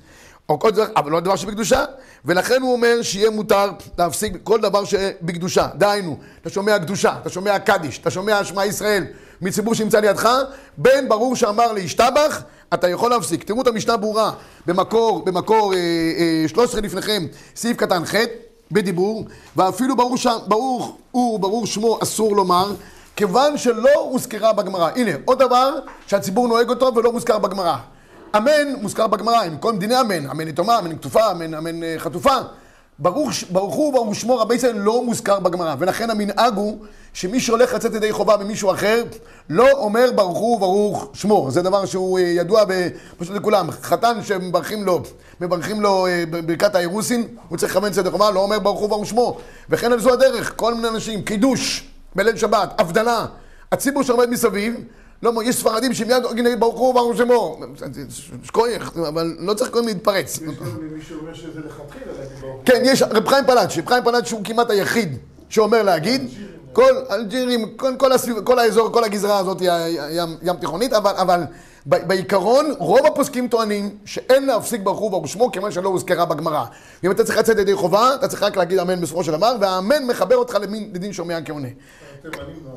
או 0.49 0.59
כל 0.59 0.71
דבר, 0.71 0.85
אבל 0.95 1.11
לא 1.11 1.19
דבר 1.19 1.35
שבקדושה, 1.35 1.85
ולכן 2.25 2.61
הוא 2.61 2.73
אומר 2.73 3.01
שיהיה 3.01 3.29
מותר 3.29 3.71
להפסיק 3.97 4.33
כל 4.43 4.61
דבר 4.61 4.85
שבקדושה. 4.85 5.67
דהיינו, 5.75 6.17
אתה 6.41 6.49
שומע 6.49 6.79
קדושה, 6.79 7.15
אתה 7.21 7.29
שומע 7.29 7.59
קדיש, 7.59 7.99
אתה 7.99 8.11
שומע 8.11 8.43
שמע 8.43 8.65
ישראל 8.65 9.05
מציבור 9.41 9.75
שנמצא 9.75 9.99
לידך, 9.99 10.29
בין 10.77 11.09
ברור 11.09 11.35
שאמר 11.35 11.71
להשתבח, 11.71 12.41
אתה 12.73 12.89
יכול 12.89 13.11
להפסיק. 13.11 13.43
תראו 13.43 13.61
את 13.61 13.67
המשנה 13.67 13.97
ברורה 13.97 14.31
במקור, 14.65 15.25
במקור 15.25 15.73
אה, 15.73 15.79
אה, 16.43 16.47
13 16.47 16.81
לפניכם, 16.81 17.25
סעיף 17.55 17.77
קטן 17.77 18.05
ח', 18.05 18.15
בדיבור, 18.71 19.25
ואפילו 19.55 19.95
ברור, 19.95 20.17
ש... 20.17 20.27
ברור 20.47 20.97
הוא, 21.11 21.39
ברור 21.39 21.65
שמו, 21.65 21.99
אסור 22.03 22.35
לומר, 22.35 22.73
כיוון 23.15 23.57
שלא 23.57 23.93
הוזכרה 23.99 24.53
בגמרא. 24.53 24.89
הנה, 24.95 25.11
עוד 25.25 25.39
דבר 25.39 25.79
שהציבור 26.07 26.47
נוהג 26.47 26.69
אותו 26.69 26.91
ולא 26.95 27.11
מוזכר 27.11 27.37
בגמרא. 27.37 27.75
אמן 28.37 28.73
מוזכר 28.81 29.07
בגמרא, 29.07 29.43
עם 29.43 29.57
כל 29.57 29.77
דיני 29.77 30.01
אמן, 30.01 30.29
אמן 30.29 30.47
יתומה, 30.47 30.79
אמן 30.79 30.97
כתופה, 30.97 31.31
אמן, 31.31 31.53
אמן 31.53 31.83
אה, 31.83 31.95
חטופה. 31.97 32.35
ברוך, 32.99 33.31
ברוך 33.49 33.75
הוא 33.75 33.89
וברוך 33.89 34.15
שמו 34.15 34.37
רבי 34.37 34.55
ישראל 34.55 34.75
לא 34.75 35.05
מוזכר 35.05 35.39
בגמרא, 35.39 35.75
ולכן 35.79 36.09
המנהג 36.09 36.55
הוא 36.55 36.77
שמי 37.13 37.39
שהולך 37.39 37.73
לצאת 37.73 37.93
ידי 37.93 38.11
חובה 38.11 38.37
ממישהו 38.37 38.71
אחר, 38.71 39.03
לא 39.49 39.71
אומר 39.71 40.09
ברוך 40.15 40.37
הוא 40.37 40.55
וברוך 40.55 41.09
שמו. 41.13 41.51
זה 41.51 41.61
דבר 41.61 41.85
שהוא 41.85 42.19
אה, 42.19 42.23
ידוע 42.23 42.63
פשוט 43.17 43.35
לכולם. 43.35 43.71
חתן 43.71 44.17
שמברכים 44.23 44.85
לו, 44.85 45.01
מברכים 45.41 45.81
לו 45.81 46.07
אה, 46.07 46.23
בברכת 46.29 46.75
האירוסין, 46.75 47.27
הוא 47.49 47.57
צריך 47.57 47.71
לכוון 47.71 47.91
ידי 47.99 48.11
חובה, 48.11 48.31
לא 48.31 48.39
אומר 48.39 48.59
ברוך 48.59 48.79
הוא 48.79 48.85
וברוך 48.85 49.05
שמו. 49.05 49.37
וכן 49.69 49.91
על 49.91 49.99
זו 49.99 50.13
הדרך, 50.13 50.53
כל 50.55 50.73
מיני 50.73 50.87
אנשים, 50.87 51.21
קידוש 51.21 51.89
בליל 52.15 52.37
שבת, 52.37 52.81
הבדלה. 52.81 53.25
הציבור 53.71 54.03
שעומד 54.03 54.29
מסביב, 54.29 54.75
לא, 55.23 55.31
יש 55.43 55.55
ספרדים 55.55 55.93
שמיד 55.93 56.23
נגיד 56.35 56.59
ברוך 56.59 56.79
הוא 56.79 56.93
ברוך 56.93 57.17
שמו. 57.17 57.59
שכוייך, 58.43 58.97
אבל 58.97 59.35
לא 59.39 59.53
צריך 59.53 59.71
כל 59.71 59.79
מיני 59.79 59.93
להתפרץ. 59.93 60.35
יש 60.35 60.41
גם 60.41 60.55
מי 60.91 61.01
שאומר 61.01 61.33
שזה 61.33 61.59
לכתחילה 61.59 62.05
להגיד 62.19 62.37
ברוך. 62.41 62.61
כן, 62.65 62.81
יש, 62.85 63.01
רב 63.01 63.27
חיים 63.27 63.45
פלאצ'י, 63.45 63.81
רב 63.81 63.87
חיים 63.87 64.03
פלאצ'י 64.03 64.35
הוא 64.35 64.41
כמעט 64.43 64.69
היחיד 64.69 65.17
שאומר 65.49 65.83
להגיד. 65.83 66.29
כל 66.73 66.93
אלג'ירים, 67.11 67.77
כל, 67.77 67.93
כל, 67.97 68.11
הסביב, 68.11 68.41
כל 68.43 68.59
האזור, 68.59 68.91
כל 68.91 69.03
הגזרה 69.03 69.37
הזאת 69.37 69.59
היא 69.59 69.69
ים, 70.11 70.37
ים 70.41 70.55
תיכונית, 70.55 70.93
אבל, 70.93 71.11
אבל 71.15 71.41
ב, 71.85 72.07
בעיקרון 72.07 72.73
רוב 72.77 73.05
הפוסקים 73.05 73.47
טוענים 73.47 73.97
שאין 74.05 74.45
להפסיק 74.45 74.81
ברוך 74.81 74.99
הוא 74.99 75.11
ברוך 75.11 75.27
שמו 75.27 75.51
כיוון 75.51 75.71
שלא 75.71 75.89
הוזכרה 75.89 76.25
בגמרא. 76.25 76.65
ואם 77.03 77.11
אתה 77.11 77.23
צריך 77.23 77.37
לצאת 77.37 77.57
ידי 77.57 77.75
חובה, 77.75 78.15
אתה 78.15 78.27
צריך 78.27 78.43
רק 78.43 78.57
להגיד 78.57 78.79
אמן 78.79 79.01
בסופו 79.01 79.23
של 79.23 79.31
דבר, 79.31 79.55
והאמן 79.61 80.05
מחבר 80.05 80.35
אותך 80.35 80.57
למין, 80.61 80.89
לדין 80.93 81.13
שומע 81.13 81.39
כעונה. 81.45 81.67
התימנים 82.19 82.55
לא 82.65 82.71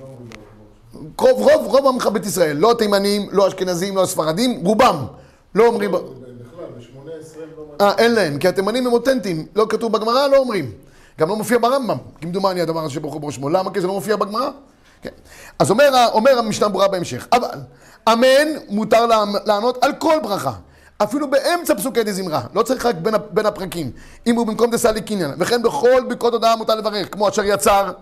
לא 0.00 0.04
אומרים 0.04 0.28
ברוך 0.28 0.46
הוא. 0.89 0.89
רוב, 1.18 1.38
רוב, 1.38 1.66
רוב 1.66 1.86
עמך 1.86 2.06
בית 2.06 2.26
ישראל, 2.26 2.56
לא 2.56 2.74
תימנים, 2.78 3.28
לא 3.32 3.48
אשכנזים, 3.48 3.96
לא 3.96 4.06
ספרדים, 4.06 4.60
רובם 4.64 5.06
לא 5.54 5.66
אומרים... 5.66 5.94
הם 5.94 6.02
לא 6.02 6.08
אומרים. 7.58 7.80
אה, 7.80 7.92
אין 7.98 8.14
להם, 8.14 8.38
כי 8.38 8.48
התימנים 8.48 8.86
הם 8.86 8.92
אותנטיים, 8.92 9.46
לא 9.56 9.66
כתוב 9.68 9.92
בגמרא, 9.92 10.26
לא 10.26 10.36
אומרים. 10.36 10.72
גם 11.20 11.28
לא 11.28 11.36
מופיע 11.36 11.58
ברמב"ם, 11.58 11.96
כמדומני 12.20 12.60
הדבר 12.60 12.80
הזה 12.80 12.94
שברוך 12.94 13.12
הוא 13.12 13.20
ברוך 13.20 13.32
שמו. 13.32 13.48
למה? 13.48 13.70
כי 13.70 13.80
זה 13.80 13.86
לא 13.86 13.92
מופיע 13.92 14.16
בגמרא. 14.16 14.48
כן. 15.02 15.10
אז 15.58 15.70
אומר, 15.70 16.06
אומר 16.12 16.38
המשנה 16.38 16.68
ברורה 16.68 16.88
בהמשך, 16.88 17.28
אבל 17.32 17.58
אמן 18.12 18.48
מותר 18.68 19.06
לענות 19.44 19.84
על 19.84 19.92
כל 19.98 20.16
ברכה. 20.22 20.52
אפילו 21.02 21.30
באמצע 21.30 21.74
פסוקי 21.74 22.02
דזמרה, 22.02 22.40
לא 22.54 22.62
צריך 22.62 22.86
רק 22.86 22.94
בין, 22.94 23.14
בין 23.30 23.46
הפרקים. 23.46 23.90
אם 24.26 24.36
הוא 24.36 24.46
במקום 24.46 24.70
דסלי 24.70 25.00
קניין, 25.00 25.30
וכן 25.38 25.62
בכל 25.62 26.02
ברכות 26.08 26.32
הודעה 26.32 26.56
מותר 26.56 26.74
לברך, 26.74 27.12
כמו 27.12 27.28
אשר 27.28 27.44
יצר. 27.44 27.92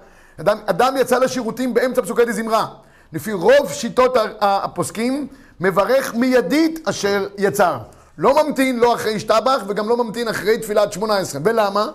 אדם, 0.41 0.59
אדם 0.67 0.95
יצא 1.01 1.19
לשירותים 1.19 1.75
באמצע 1.75 2.03
פסוקי 2.03 2.25
דזמרה. 2.25 2.67
לפי 3.13 3.33
רוב 3.33 3.73
שיטות 3.73 4.17
הפוסקים, 4.41 5.27
מברך 5.61 6.15
מיידית 6.15 6.89
אשר 6.89 7.29
יצר. 7.39 7.79
לא 8.19 8.45
ממתין 8.47 8.79
לא 8.79 8.95
אחרי 8.95 9.15
השתבח 9.15 9.63
וגם 9.69 9.89
לא 9.89 10.05
ממתין 10.05 10.29
אחרי 10.29 10.59
תפילת 10.59 10.93
שמונה 10.93 11.17
עשרה. 11.17 11.41
ולמה? 11.45 11.89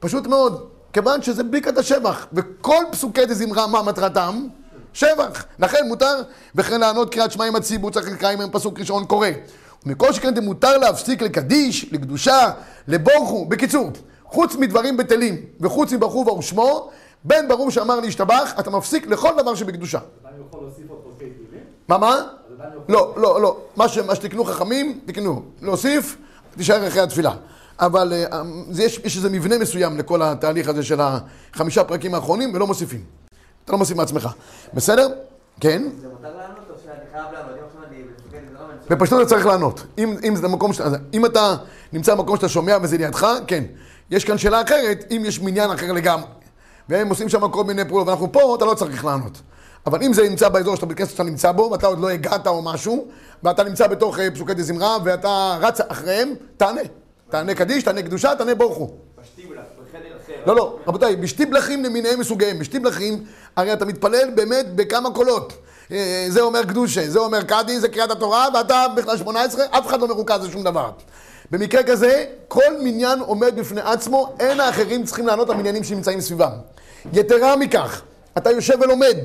פשוט 0.00 0.26
מאוד, 0.26 0.68
כיוון 0.92 1.22
שזה 1.22 1.42
ברכת 1.44 1.78
השבח, 1.78 2.26
וכל 2.32 2.84
פסוקי 2.92 3.26
דזמרה, 3.26 3.66
מה 3.66 3.82
מטרתם? 3.82 4.46
שבח. 4.92 5.44
לכן 5.58 5.88
מותר, 5.88 6.22
וכן 6.54 6.80
לענות 6.80 7.12
קריאת 7.12 7.32
שמע 7.32 7.44
עם 7.44 7.56
הציבור, 7.56 7.90
צריך 7.90 8.08
לקרוא 8.08 8.30
עם 8.30 8.50
פסוק 8.52 8.80
ראשון 8.80 9.04
קורא. 9.04 9.28
ומכל 9.86 10.12
שכן 10.12 10.44
מותר 10.44 10.78
להפסיק 10.78 11.22
לקדיש, 11.22 11.92
לקדושה, 11.92 12.50
לבורכו. 12.88 13.44
בקיצור, 13.44 13.90
חוץ 14.24 14.56
מדברים 14.56 14.96
בטלים, 14.96 15.36
וחוץ 15.60 15.92
מברכו 15.92 16.18
וברוך 16.18 16.42
שמו, 16.42 16.90
בין 17.26 17.48
ברור 17.48 17.70
שאמר 17.70 18.00
להשתבח, 18.00 18.54
אתה 18.60 18.70
מפסיק 18.70 19.06
לכל 19.06 19.30
דבר 19.38 19.54
שבקדושה. 19.54 19.98
עדיין 20.24 20.42
יכול 20.48 20.60
להוסיף 20.60 20.84
עוד 20.90 20.98
פרקי 20.98 21.30
תהילים? 21.30 21.64
מה, 21.88 21.98
מה? 21.98 22.16
לא, 22.88 23.14
לא, 23.16 23.40
לא. 23.40 23.56
מה, 23.76 23.88
שתקנו 23.88 24.44
חכמים, 24.44 25.00
תקנו. 25.06 25.42
להוסיף, 25.62 26.16
תישאר 26.56 26.88
אחרי 26.88 27.00
התפילה. 27.00 27.34
אבל 27.78 28.12
אה, 28.12 28.42
זה 28.70 28.82
יש, 28.82 29.00
יש 29.04 29.16
איזה 29.16 29.30
מבנה 29.30 29.58
מסוים 29.58 29.98
לכל 29.98 30.22
התהליך 30.22 30.68
הזה 30.68 30.82
של 30.82 31.00
החמישה 31.00 31.84
פרקים 31.84 32.14
האחרונים, 32.14 32.54
ולא 32.54 32.66
מוסיפים. 32.66 33.04
אתה 33.64 33.72
לא 33.72 33.78
מוסיף 33.78 33.96
מעצמך. 33.96 34.28
בסדר? 34.74 35.08
כן? 35.60 35.82
זה 36.00 36.08
מותר 36.08 36.36
לענות 36.36 36.58
או 36.70 36.74
שאני 36.84 36.94
חייב 37.12 37.24
לענות? 37.32 37.56
לא 38.54 38.60
מנסה. 38.74 38.94
בפשטות 38.94 39.20
אתה 39.20 39.28
צריך 39.28 39.46
לענות. 39.46 39.86
אם, 39.98 40.16
אם 40.28 40.36
זה 40.36 40.48
מקום 40.48 40.72
שאתה, 40.72 40.96
אם 41.14 41.26
אתה 41.26 41.56
נמצא 41.92 42.14
במקום 42.14 42.36
שאתה 42.36 42.48
שומע 42.48 42.76
וזה 42.82 42.98
לידך, 42.98 43.26
כן. 43.46 43.64
יש 44.10 44.24
כאן 44.24 44.38
שאלה 44.38 44.62
אחרת, 44.62 45.04
אם 45.10 45.22
יש 45.26 45.40
מניין 45.40 45.70
אחר 45.70 45.92
לגמרי. 45.92 46.26
והם 46.88 47.08
עושים 47.08 47.28
שם 47.28 47.48
כל 47.48 47.64
מיני 47.64 47.84
פעולות, 47.84 48.06
ואנחנו 48.08 48.32
פה, 48.32 48.54
אתה 48.56 48.64
לא 48.64 48.74
צריך 48.74 49.04
לענות. 49.04 49.40
אבל 49.86 50.02
אם 50.02 50.12
זה 50.12 50.28
נמצא 50.28 50.48
באזור 50.48 50.74
שאתה 50.74 50.86
בכנסת 50.86 51.10
שאתה 51.10 51.22
נמצא 51.22 51.52
בו, 51.52 51.68
ואתה 51.72 51.86
עוד 51.86 51.98
לא 51.98 52.10
הגעת 52.10 52.46
או 52.46 52.62
משהו, 52.62 53.06
ואתה 53.42 53.64
נמצא 53.64 53.86
בתוך 53.86 54.18
אה, 54.18 54.30
פסוקי 54.30 54.54
דזמרה, 54.54 54.96
ואתה 55.04 55.58
רץ 55.60 55.80
אחריהם, 55.80 56.34
תענה. 56.56 56.80
תענה 57.30 57.54
קדיש, 57.54 57.82
תענה 57.82 58.02
קדושה, 58.02 58.34
תענה 58.38 58.54
ברוך 58.54 58.76
הוא. 58.76 58.90
לא, 60.46 60.56
לא, 60.56 60.78
רבותיי, 60.86 61.16
בשטיבלחים 61.16 61.84
למיניהם 61.84 62.20
מסוגיהם. 62.20 62.58
בשטיבלחים, 62.58 63.24
הרי 63.56 63.72
אתה 63.72 63.84
מתפלל 63.84 64.30
באמת 64.34 64.66
בכמה 64.74 65.10
קולות. 65.10 65.52
אה, 65.92 66.26
זה 66.28 66.40
אומר 66.40 66.64
קדושה, 66.64 67.10
זה 67.10 67.18
אומר 67.18 67.42
קאדי, 67.42 67.80
זה 67.80 67.88
קריאת 67.88 68.10
התורה, 68.10 68.48
ואתה 68.54 68.86
בכלל 68.96 69.16
18, 69.16 69.64
אף 69.70 69.86
אחד 69.86 70.00
לא 70.00 70.08
מרוכז 70.08 70.44
לשום 70.44 70.62
דבר. 70.62 70.90
במקרה 71.50 71.82
כזה, 71.82 72.24
כל 72.48 72.80
מניין 72.82 73.20
עומד 73.20 73.56
בפני 73.56 73.80
עצמו, 73.80 74.34
אין 74.40 74.60
האחרים 74.60 75.04
צריכים 75.04 75.26
לענות 75.26 75.50
על 75.50 75.56
מניינים 75.56 75.84
שנמצאים 75.84 76.20
סביבם. 76.20 76.52
יתרה 77.12 77.56
מכך, 77.56 78.02
אתה 78.38 78.50
יושב 78.50 78.74
ולומד 78.80 79.16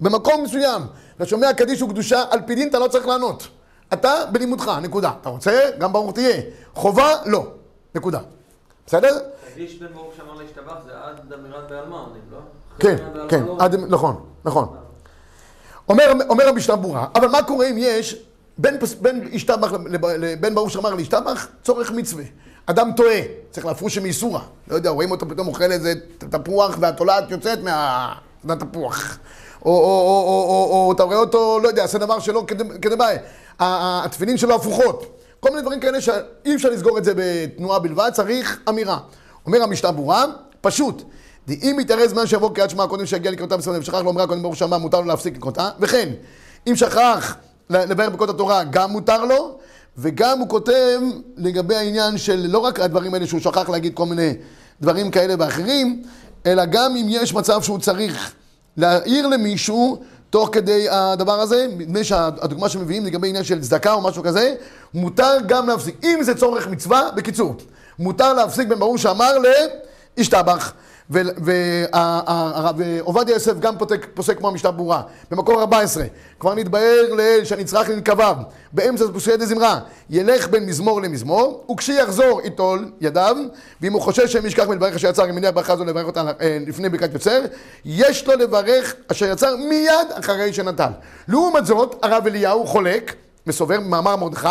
במקום 0.00 0.42
מסוים, 0.42 0.82
ושומע 1.20 1.52
קדיש 1.52 1.82
וקדושה, 1.82 2.24
על 2.30 2.40
פי 2.46 2.54
דין 2.54 2.68
אתה 2.68 2.78
לא 2.78 2.88
צריך 2.88 3.06
לענות. 3.06 3.48
אתה 3.92 4.12
בלימודך, 4.32 4.72
נקודה. 4.82 5.10
אתה 5.20 5.28
רוצה? 5.28 5.70
גם 5.78 5.92
ברוך 5.92 6.12
תהיה. 6.14 6.40
חובה? 6.74 7.08
לא. 7.26 7.46
נקודה. 7.94 8.18
בסדר? 8.86 9.18
קדיש 9.54 9.74
בן 9.74 9.86
ברוך 9.94 10.12
שאמר 10.16 10.34
להשתבח 10.34 10.74
זה 10.86 10.92
עד 11.04 11.32
אמירת 11.32 11.68
בעלמא 11.70 11.94
אומרים, 11.94 12.22
לא? 12.32 12.38
כן, 12.78 12.96
כן, 13.28 13.42
לא- 13.46 13.56
עד, 13.60 13.74
נכון, 13.88 14.24
נכון. 14.44 14.76
אומר, 15.88 16.12
אומר 16.28 16.48
המשנה 16.48 16.76
ברורה, 16.76 17.06
אבל 17.14 17.28
מה 17.28 17.42
קורה 17.42 17.66
אם 17.70 17.76
יש 17.78 18.22
בין, 18.58 18.78
בין 19.00 19.28
לבין 20.18 20.54
ברוך 20.54 20.70
שאמר 20.70 20.94
להשתבח, 20.94 21.48
צורך 21.62 21.90
מצווה. 21.90 22.24
אדם 22.66 22.90
טועה, 22.96 23.16
צריך 23.50 23.66
להפרוש 23.66 23.98
מאיסורה. 23.98 24.40
לא 24.68 24.74
יודע, 24.74 24.90
רואים 24.90 25.10
אותו 25.10 25.28
פתאום 25.28 25.48
אוכל 25.48 25.72
איזה 25.72 25.94
תפוח 26.18 26.76
והתולעת 26.80 27.30
יוצאת 27.30 27.58
מה... 27.62 28.12
מהתפוח. 28.44 29.18
או, 29.64 29.70
או, 29.70 29.74
או, 29.76 30.24
או, 30.26 30.66
או, 30.70 30.86
או 30.86 30.92
אתה 30.92 31.02
רואה 31.02 31.16
אותו, 31.16 31.58
לא 31.62 31.68
יודע, 31.68 31.82
עושה 31.82 31.98
דבר 31.98 32.18
שלא 32.20 32.44
כד- 32.46 32.78
כדבעי. 32.82 33.16
התפילין 33.60 34.36
שלו 34.36 34.54
הפוכות. 34.54 35.06
כל 35.40 35.50
מיני 35.50 35.62
דברים 35.62 35.80
כאלה 35.80 36.00
שאי 36.00 36.54
אפשר 36.54 36.70
לסגור 36.70 36.98
את 36.98 37.04
זה 37.04 37.12
בתנועה 37.16 37.78
בלבד, 37.78 38.10
צריך 38.14 38.60
אמירה. 38.68 38.98
אומר 39.46 39.62
המשנה 39.62 39.92
ברורה, 39.92 40.24
פשוט. 40.60 41.02
אם 41.62 41.76
יתארז 41.80 42.10
זמן 42.10 42.26
שיבוא 42.26 42.54
קריאת 42.54 42.70
שמע 42.70 42.86
קודם 42.86 43.06
שיגיע 43.06 43.30
לקראתה 43.30 43.56
בסדר 43.56 43.78
ושכח 43.80 43.94
לאומרה 43.98 44.26
קודם 44.26 44.42
ברוך 44.42 44.56
שמע 44.56 44.78
מותר 44.78 45.00
לו 45.00 45.06
להפסיק 45.06 45.36
לקראתה 45.36 45.68
וכן 45.80 46.08
אם 46.66 46.76
שכח 46.76 47.36
לבאר 47.70 48.10
ברכות 48.10 48.28
התורה 48.28 48.64
גם 48.64 48.90
מותר 48.90 49.24
לו 49.24 49.58
וגם 49.98 50.38
הוא 50.38 50.48
כותב 50.48 51.00
לגבי 51.36 51.76
העניין 51.76 52.18
של 52.18 52.46
לא 52.48 52.58
רק 52.58 52.80
הדברים 52.80 53.14
האלה 53.14 53.26
שהוא 53.26 53.40
שכח 53.40 53.68
להגיד 53.68 53.94
כל 53.94 54.06
מיני 54.06 54.34
דברים 54.80 55.10
כאלה 55.10 55.34
ואחרים 55.38 56.02
אלא 56.46 56.64
גם 56.64 56.96
אם 56.96 57.06
יש 57.08 57.34
מצב 57.34 57.62
שהוא 57.62 57.78
צריך 57.78 58.32
להעיר 58.76 59.26
למישהו 59.26 60.02
תוך 60.30 60.48
כדי 60.52 60.86
הדבר 60.90 61.40
הזה, 61.40 61.66
נדמה 61.76 62.04
שהדוגמה 62.04 62.68
שמביאים 62.68 63.06
לגבי 63.06 63.28
עניין 63.28 63.44
של 63.44 63.60
צדקה 63.60 63.92
או 63.92 64.00
משהו 64.00 64.22
כזה, 64.22 64.54
מותר 64.94 65.36
גם 65.46 65.68
להפסיק. 65.68 65.96
אם 66.04 66.18
זה 66.22 66.34
צורך 66.34 66.66
מצווה, 66.66 67.10
בקיצור, 67.16 67.54
מותר 67.98 68.32
להפסיק 68.32 68.68
בין 68.68 68.78
ברור 68.78 68.98
שאמר 68.98 69.32
להשתבח. 70.16 70.72
והרב 71.12 72.80
עובדיה 73.00 73.34
יוסף 73.34 73.58
גם 73.58 73.74
פוסק, 74.14 74.38
כמו 74.38 74.48
המשנה 74.48 74.70
ברורה, 74.70 75.02
במקור 75.30 75.60
14, 75.60 76.04
כבר 76.40 76.54
נתבהר 76.54 77.14
לאל 77.14 77.44
שהנצרך 77.44 77.88
לנקביו, 77.88 78.36
באמצע 78.72 79.04
פסוקי 79.14 79.36
דזמרה, 79.36 79.80
ילך 80.10 80.48
בין 80.48 80.66
מזמור 80.66 81.02
למזמור, 81.02 81.66
וכשיחזור 81.72 82.40
ייטול 82.44 82.90
ידיו, 83.00 83.36
ואם 83.80 83.92
הוא 83.92 84.02
חושש 84.02 84.32
שהם 84.32 84.46
ישכח 84.46 84.66
מלברך 84.68 84.94
אשר 84.94 85.08
יצר, 85.08 85.30
אם 85.30 85.34
מניח 85.34 85.50
ברכה 85.50 85.76
זו 85.76 85.84
לברך 85.84 86.06
אותה 86.06 86.22
אה, 86.40 86.58
לפני 86.66 86.88
ברכת 86.88 87.12
יוצר, 87.12 87.40
יש 87.84 88.26
לו 88.26 88.34
לברך 88.36 88.94
אשר 89.08 89.26
יצר 89.26 89.56
מיד 89.56 90.08
אחרי 90.12 90.52
שנטל. 90.52 90.90
לעומת 91.28 91.66
זאת, 91.66 91.96
הרב 92.02 92.26
אליהו 92.26 92.66
חולק, 92.66 93.14
וסובר 93.46 93.80
במאמר 93.80 94.16
מרדכי, 94.16 94.48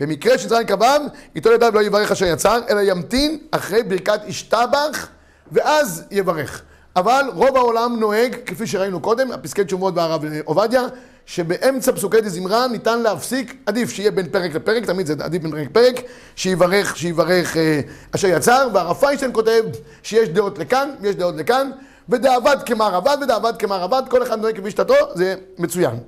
במקרה 0.00 0.36
זין 0.36 0.64
קבב, 0.64 1.00
איתו 1.36 1.52
ידיו 1.52 1.74
לא 1.74 1.82
יברך 1.82 2.12
אשר 2.12 2.26
יצר, 2.26 2.60
אלא 2.70 2.80
ימתין 2.80 3.38
אחרי 3.50 3.82
ברכת 3.82 4.20
ישתבח, 4.26 5.08
ואז 5.52 6.04
יברך. 6.10 6.62
אבל 6.96 7.30
רוב 7.34 7.56
העולם 7.56 8.00
נוהג, 8.00 8.36
כפי 8.46 8.66
שראינו 8.66 9.00
קודם, 9.00 9.32
הפסקי 9.32 9.64
תשובות 9.64 9.94
בהרב 9.94 10.24
עובדיה, 10.44 10.82
שבאמצע 11.26 11.92
פסוקי 11.92 12.20
דזמרה 12.20 12.68
ניתן 12.68 13.02
להפסיק, 13.02 13.62
עדיף 13.66 13.90
שיהיה 13.90 14.10
בין 14.10 14.28
פרק 14.28 14.54
לפרק, 14.54 14.84
תמיד 14.86 15.06
זה 15.06 15.14
עדיף 15.20 15.42
בין 15.42 15.50
פרק 15.50 15.66
לפרק, 15.66 16.04
שיברך, 16.36 16.96
שיברך 16.96 17.56
אה, 17.56 17.80
אשר 18.14 18.28
יצר, 18.28 18.68
והרב 18.74 18.96
פיינשטיין 18.96 19.32
כותב 19.32 19.62
שיש 20.02 20.28
דעות 20.28 20.58
לכאן, 20.58 20.90
ויש 21.00 21.16
דעות 21.16 21.34
לכאן, 21.36 21.70
ודאבד 22.08 22.56
כמר 22.66 22.94
עבד 22.94 23.16
ודאבד 23.22 23.52
כמר 23.58 23.82
עבד, 23.82 24.02
כל 24.10 24.22
אחד 24.22 24.40
נוהג 24.40 24.60
כפי 24.60 24.70
שיטתו, 24.70 24.94
זה 25.14 25.34
מצוין. 25.58 25.98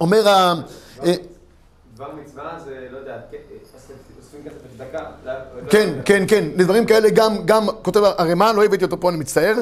אומר 0.00 0.28
ה... 0.28 0.54
אה, 1.04 1.14
דבר 1.94 2.14
מצווה 2.14 2.58
זה, 2.64 2.88
לא 2.90 2.98
יודע, 2.98 3.16
כן, 5.70 5.88
כן, 6.04 6.24
כן, 6.28 6.44
לדברים 6.56 6.86
כאלה 6.86 7.10
גם, 7.10 7.36
גם 7.44 7.66
כותב 7.82 8.00
הרמ"א, 8.04 8.52
לא 8.56 8.64
הבאתי 8.64 8.84
אותו 8.84 9.00
פה, 9.00 9.10
אני 9.10 9.18
מצטער, 9.18 9.54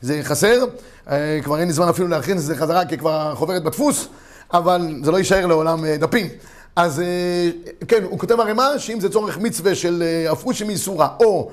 זה 0.00 0.20
חסר, 0.22 0.64
אה, 1.10 1.38
כבר 1.44 1.58
אין 1.58 1.66
לי 1.66 1.72
זמן 1.72 1.88
אפילו 1.88 2.08
להכין 2.08 2.36
את 2.36 2.42
זה 2.42 2.56
חזרה, 2.56 2.84
כי 2.84 2.98
כבר 2.98 3.30
החוברת 3.32 3.64
בדפוס, 3.64 4.08
אבל 4.52 4.80
זה 5.02 5.10
לא 5.10 5.16
יישאר 5.16 5.46
לעולם 5.46 5.84
אה, 5.84 5.96
דפים. 5.96 6.28
אז 6.76 7.00
אה, 7.00 7.50
כן, 7.88 8.02
הוא 8.02 8.18
כותב 8.18 8.40
הרמ"א, 8.40 8.78
שאם 8.78 9.00
זה 9.00 9.08
צורך 9.08 9.38
מצווה 9.38 9.74
של 9.74 10.02
הפרושי 10.30 10.64
מאיסורה, 10.64 11.08
או 11.20 11.50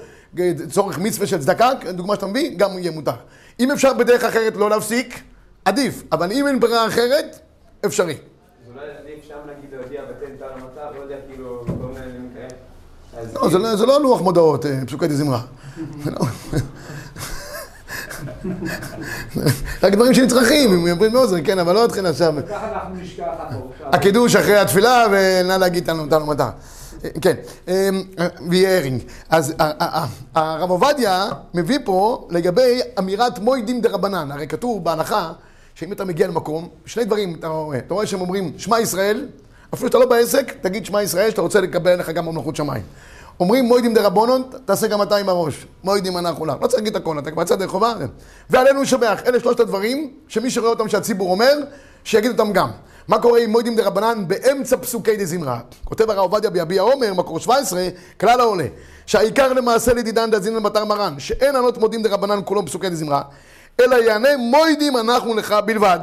צורך 0.69 0.99
מצווה 0.99 1.27
של 1.27 1.39
צדקה, 1.39 1.69
דוגמה 1.91 2.15
שאתה 2.15 2.27
מביא, 2.27 2.57
גם 2.57 2.77
יהיה 2.77 2.91
מותר. 2.91 3.12
אם 3.59 3.71
אפשר 3.71 3.93
בדרך 3.93 4.23
אחרת 4.23 4.55
לא 4.55 4.69
להפסיק, 4.69 5.21
עדיף, 5.65 6.03
אבל 6.12 6.31
אם 6.31 6.47
אין 6.47 6.59
ברירה 6.59 6.88
אחרת, 6.88 7.39
אפשרי. 7.86 8.13
אז 8.13 8.17
אולי 8.75 8.88
עדיף 9.01 9.27
שם 9.27 9.36
נגיד 9.57 9.69
להודיע 9.73 10.01
בטן 10.01 10.36
תל 10.39 10.45
המטר, 10.53 10.97
לא 10.97 11.03
יודע, 11.03 11.15
כאילו, 11.29 11.63
כל 11.65 11.73
מיני 11.73 11.99
עניינים 11.99 12.29
כאלה. 12.33 12.47
אז 12.47 13.03
לא, 13.34 13.49
זה 13.49 13.58
לא, 13.58 13.76
זה 13.76 13.86
לא 13.86 14.02
לוח 14.02 14.21
מודעות, 14.21 14.65
אה, 14.65 14.80
פסוקי 14.88 15.08
דזמרה. 15.08 15.41
רק 19.84 19.93
דברים 19.93 20.13
שנצרכים, 20.13 20.73
אם 20.73 20.84
מדברים 20.84 21.13
באוזן, 21.13 21.45
כן, 21.45 21.60
אבל 21.60 21.73
לא 21.73 21.86
אתחיל 21.86 22.06
עכשיו. 22.06 22.34
ככה 22.49 22.71
אנחנו 22.71 22.95
נשכח 22.95 23.23
הכל. 23.39 23.56
הקידוש 23.84 24.36
אחרי 24.36 24.58
התפילה, 24.58 25.06
ונא 25.12 25.54
להגיד 25.54 25.86
תנו 25.86 26.06
תנו 26.06 26.26
מטר. 26.26 26.49
כן, 27.21 27.34
ויהיה 28.49 28.78
הרינג. 28.78 29.02
אז 29.30 29.54
הרב 30.36 30.69
עובדיה 30.69 31.30
מביא 31.54 31.80
פה 31.86 32.28
לגבי 32.30 32.80
אמירת 32.99 33.39
מוידים 33.39 33.82
דה 33.82 33.89
רבנן. 33.89 34.32
הרי 34.32 34.47
כתוב 34.47 34.84
בהנחה 34.84 35.32
שאם 35.76 35.91
אתה 35.91 36.06
מגיע 36.06 36.28
למקום, 36.28 36.67
שני 36.86 37.06
דברים 37.06 37.36
אתה 37.39 37.47
רואה. 37.47 37.78
אתה 37.78 37.93
רואה 37.93 38.06
שהם 38.06 38.21
אומרים 38.21 38.54
שמע 38.58 38.80
ישראל, 38.80 39.26
אפילו 39.73 39.88
שאתה 39.89 39.97
לא 39.97 40.05
בעסק, 40.05 40.53
תגיד 40.62 40.86
שמע 40.86 41.01
ישראל 41.01 41.29
שאתה 41.29 41.41
רוצה 41.41 41.62
לקבל 41.62 41.99
לך 41.99 42.09
גם 42.09 42.25
ממלכות 42.25 42.55
שמיים. 42.55 42.83
אומרים 43.39 43.65
מוידים 43.65 43.93
דה 43.93 44.01
רבונון, 44.01 44.43
תעשה 44.65 44.88
גם 44.88 45.01
אתה 45.01 45.15
עם 45.15 45.29
הראש. 45.29 45.65
מוידים 45.83 46.17
אנחנו 46.17 46.45
לך. 46.45 46.55
לא 46.62 46.67
צריך 46.67 46.79
להגיד 46.79 46.95
את 46.95 47.01
הכל, 47.01 47.19
אתה 47.19 47.31
כבר 47.31 47.41
יצא 47.41 47.53
ידי 47.53 47.67
חובה. 47.67 47.93
ועלינו 48.49 48.81
לשבח. 48.81 49.21
אלה 49.25 49.39
שלושת 49.39 49.59
הדברים 49.59 50.13
שמי 50.27 50.49
שרואה 50.49 50.69
אותם 50.69 50.89
שהציבור 50.89 51.31
אומר, 51.31 51.53
שיגיד 52.03 52.31
אותם 52.31 52.53
גם. 52.53 52.69
מה 53.07 53.19
קורה 53.19 53.39
עם 53.39 53.49
מודים 53.49 53.75
דרבנן 53.75 54.27
באמצע 54.27 54.77
פסוקי 54.77 55.17
דזמרה? 55.17 55.60
כותב 55.86 56.09
הרב 56.09 56.19
עובדיה 56.19 56.49
ביביע 56.49 56.81
אומר, 56.82 57.13
מקור 57.13 57.39
17, 57.39 57.88
כלל 58.19 58.39
העולה, 58.39 58.65
שהעיקר 59.05 59.53
למעשה 59.53 59.93
לדידן 59.93 60.31
דזין 60.31 60.55
למטר 60.55 60.86
מרן, 60.86 61.15
שאין 61.17 61.55
לענות 61.56 61.77
מודים 61.77 62.03
דרבנן 62.03 62.39
כולו 62.45 62.65
בפסוקי 62.65 62.89
דזמרה, 62.89 63.21
אלא 63.81 63.95
יענה 63.95 64.38
מודים 64.38 64.97
אנחנו 64.97 65.33
לך 65.33 65.55
בלבד. 65.65 65.99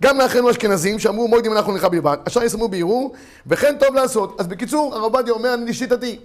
גם 0.00 0.18
לאחינו 0.18 0.48
האשכנזים 0.48 0.98
שיאמרו 0.98 1.28
מודים 1.28 1.52
אנחנו 1.52 1.74
לך 1.76 1.84
בלבד, 1.84 2.16
השאר 2.26 2.42
יסיימו 2.42 2.68
בהרהור, 2.68 3.12
וכן 3.46 3.76
טוב 3.78 3.94
לעשות. 3.94 4.40
אז 4.40 4.46
בקיצור, 4.46 4.94
הרב 4.94 5.02
עובדיה 5.02 5.32
אומר, 5.32 5.54
אני 5.54 5.70
לשיטתי, 5.70 6.18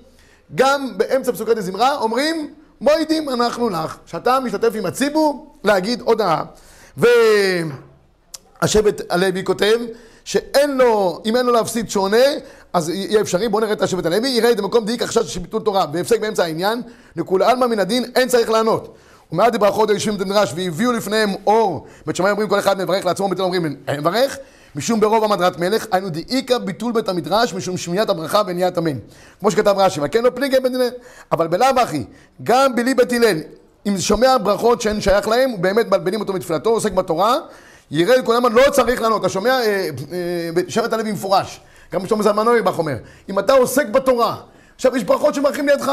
גם 0.55 0.97
באמצע 0.97 1.31
פסוקי 1.31 1.53
דזמרה 1.53 1.97
אומרים 1.97 2.53
מוידים 2.81 3.29
אנחנו 3.29 3.69
לך, 3.69 3.97
שאתה 4.05 4.39
משתתף 4.39 4.71
עם 4.75 4.85
הציבור 4.85 5.55
להגיד 5.63 6.01
הודעה. 6.01 6.43
ו... 6.97 7.07
השבט 8.61 9.01
הלוי 9.09 9.43
כותב 9.43 9.79
שאין 10.23 10.77
לו, 10.77 11.21
אם 11.25 11.35
אין 11.35 11.45
לו 11.45 11.51
להפסיד 11.51 11.89
שונה, 11.89 12.25
אז 12.73 12.89
יהיה 12.89 13.21
אפשרי, 13.21 13.49
בואו 13.49 13.61
נראה 13.61 13.73
את 13.73 13.81
השבט 13.81 14.05
הלוי, 14.05 14.29
יראה 14.29 14.51
את 14.51 14.57
במקום 14.57 14.85
דאיק 14.85 15.01
החשש 15.01 15.33
של 15.33 15.39
ביטול 15.39 15.61
תורה 15.61 15.85
והפסק 15.93 16.19
באמצע 16.19 16.43
העניין, 16.43 16.81
לכולי 17.15 17.45
עלמא 17.45 17.67
מן 17.67 17.79
הדין 17.79 18.11
אין 18.15 18.27
צריך 18.27 18.49
לענות. 18.49 18.95
ומעט 19.31 19.55
ברכות 19.55 19.89
היושבים 19.89 20.17
במדרש 20.17 20.53
והביאו 20.55 20.91
לפניהם 20.91 21.29
אור, 21.47 21.87
בית 22.05 22.15
שמאי 22.15 22.31
אומרים 22.31 22.49
כל 22.49 22.59
אחד 22.59 22.77
מברך 22.77 23.05
לעצמו, 23.05 23.29
בית 23.29 23.39
אומרים 23.39 23.75
מברך, 23.97 24.37
משום 24.75 24.99
ברוב 24.99 25.23
המדרת 25.23 25.59
מלך, 25.59 25.85
היינו 25.91 26.09
דאיכא 26.09 26.57
ביטול 26.57 26.91
בית 26.91 27.09
המדרש 27.09 27.53
משום 27.53 27.77
שמיעת 27.77 28.09
הברכה 28.09 28.41
ונהיית 28.47 28.77
אמן. 28.77 28.97
כמו 29.39 29.51
שכתב 29.51 29.75
רש"י, 29.77 29.99
וכן 30.03 30.23
לא 30.23 30.29
פליגי 30.29 30.59
בן 30.59 30.75
הלל, 30.75 30.89
אבל 31.31 31.47
בלאו 31.47 31.79
הכי, 31.81 32.03
גם 32.43 32.75
בלי 32.75 32.93
בית 32.93 33.13
הלל, 33.13 33.37
אם 33.87 33.97
שומע 33.97 34.37
ברכות 34.43 34.81
שאין 34.81 35.01
שייך 35.01 35.27
להם, 35.27 35.61
באמת 35.61 35.85
מבלבלים 35.85 36.19
אותו 36.19 36.33
מתפילתו, 36.33 36.69
עוסק 36.69 36.91
בתורה, 36.91 37.37
יראה 37.91 38.17
לכולם, 38.17 38.55
לא 38.55 38.63
צריך 38.71 39.01
לענות. 39.01 39.21
אתה 39.21 39.29
שומע, 39.29 39.49
אה, 39.49 39.65
אה, 39.65 39.89
בשבט 40.53 40.93
הלוי 40.93 41.11
מפורש, 41.11 41.61
גם 41.93 42.07
שלמה 42.07 42.23
זלמן 42.23 42.47
אוירבך 42.47 42.77
אומר, 42.77 42.95
אם 43.29 43.39
אתה 43.39 43.53
עוסק 43.53 43.87
בתורה, 43.87 44.35
עכשיו 44.75 44.97
יש 44.97 45.03
ברכות 45.03 45.33
שמברכים 45.35 45.67
לידך, 45.67 45.91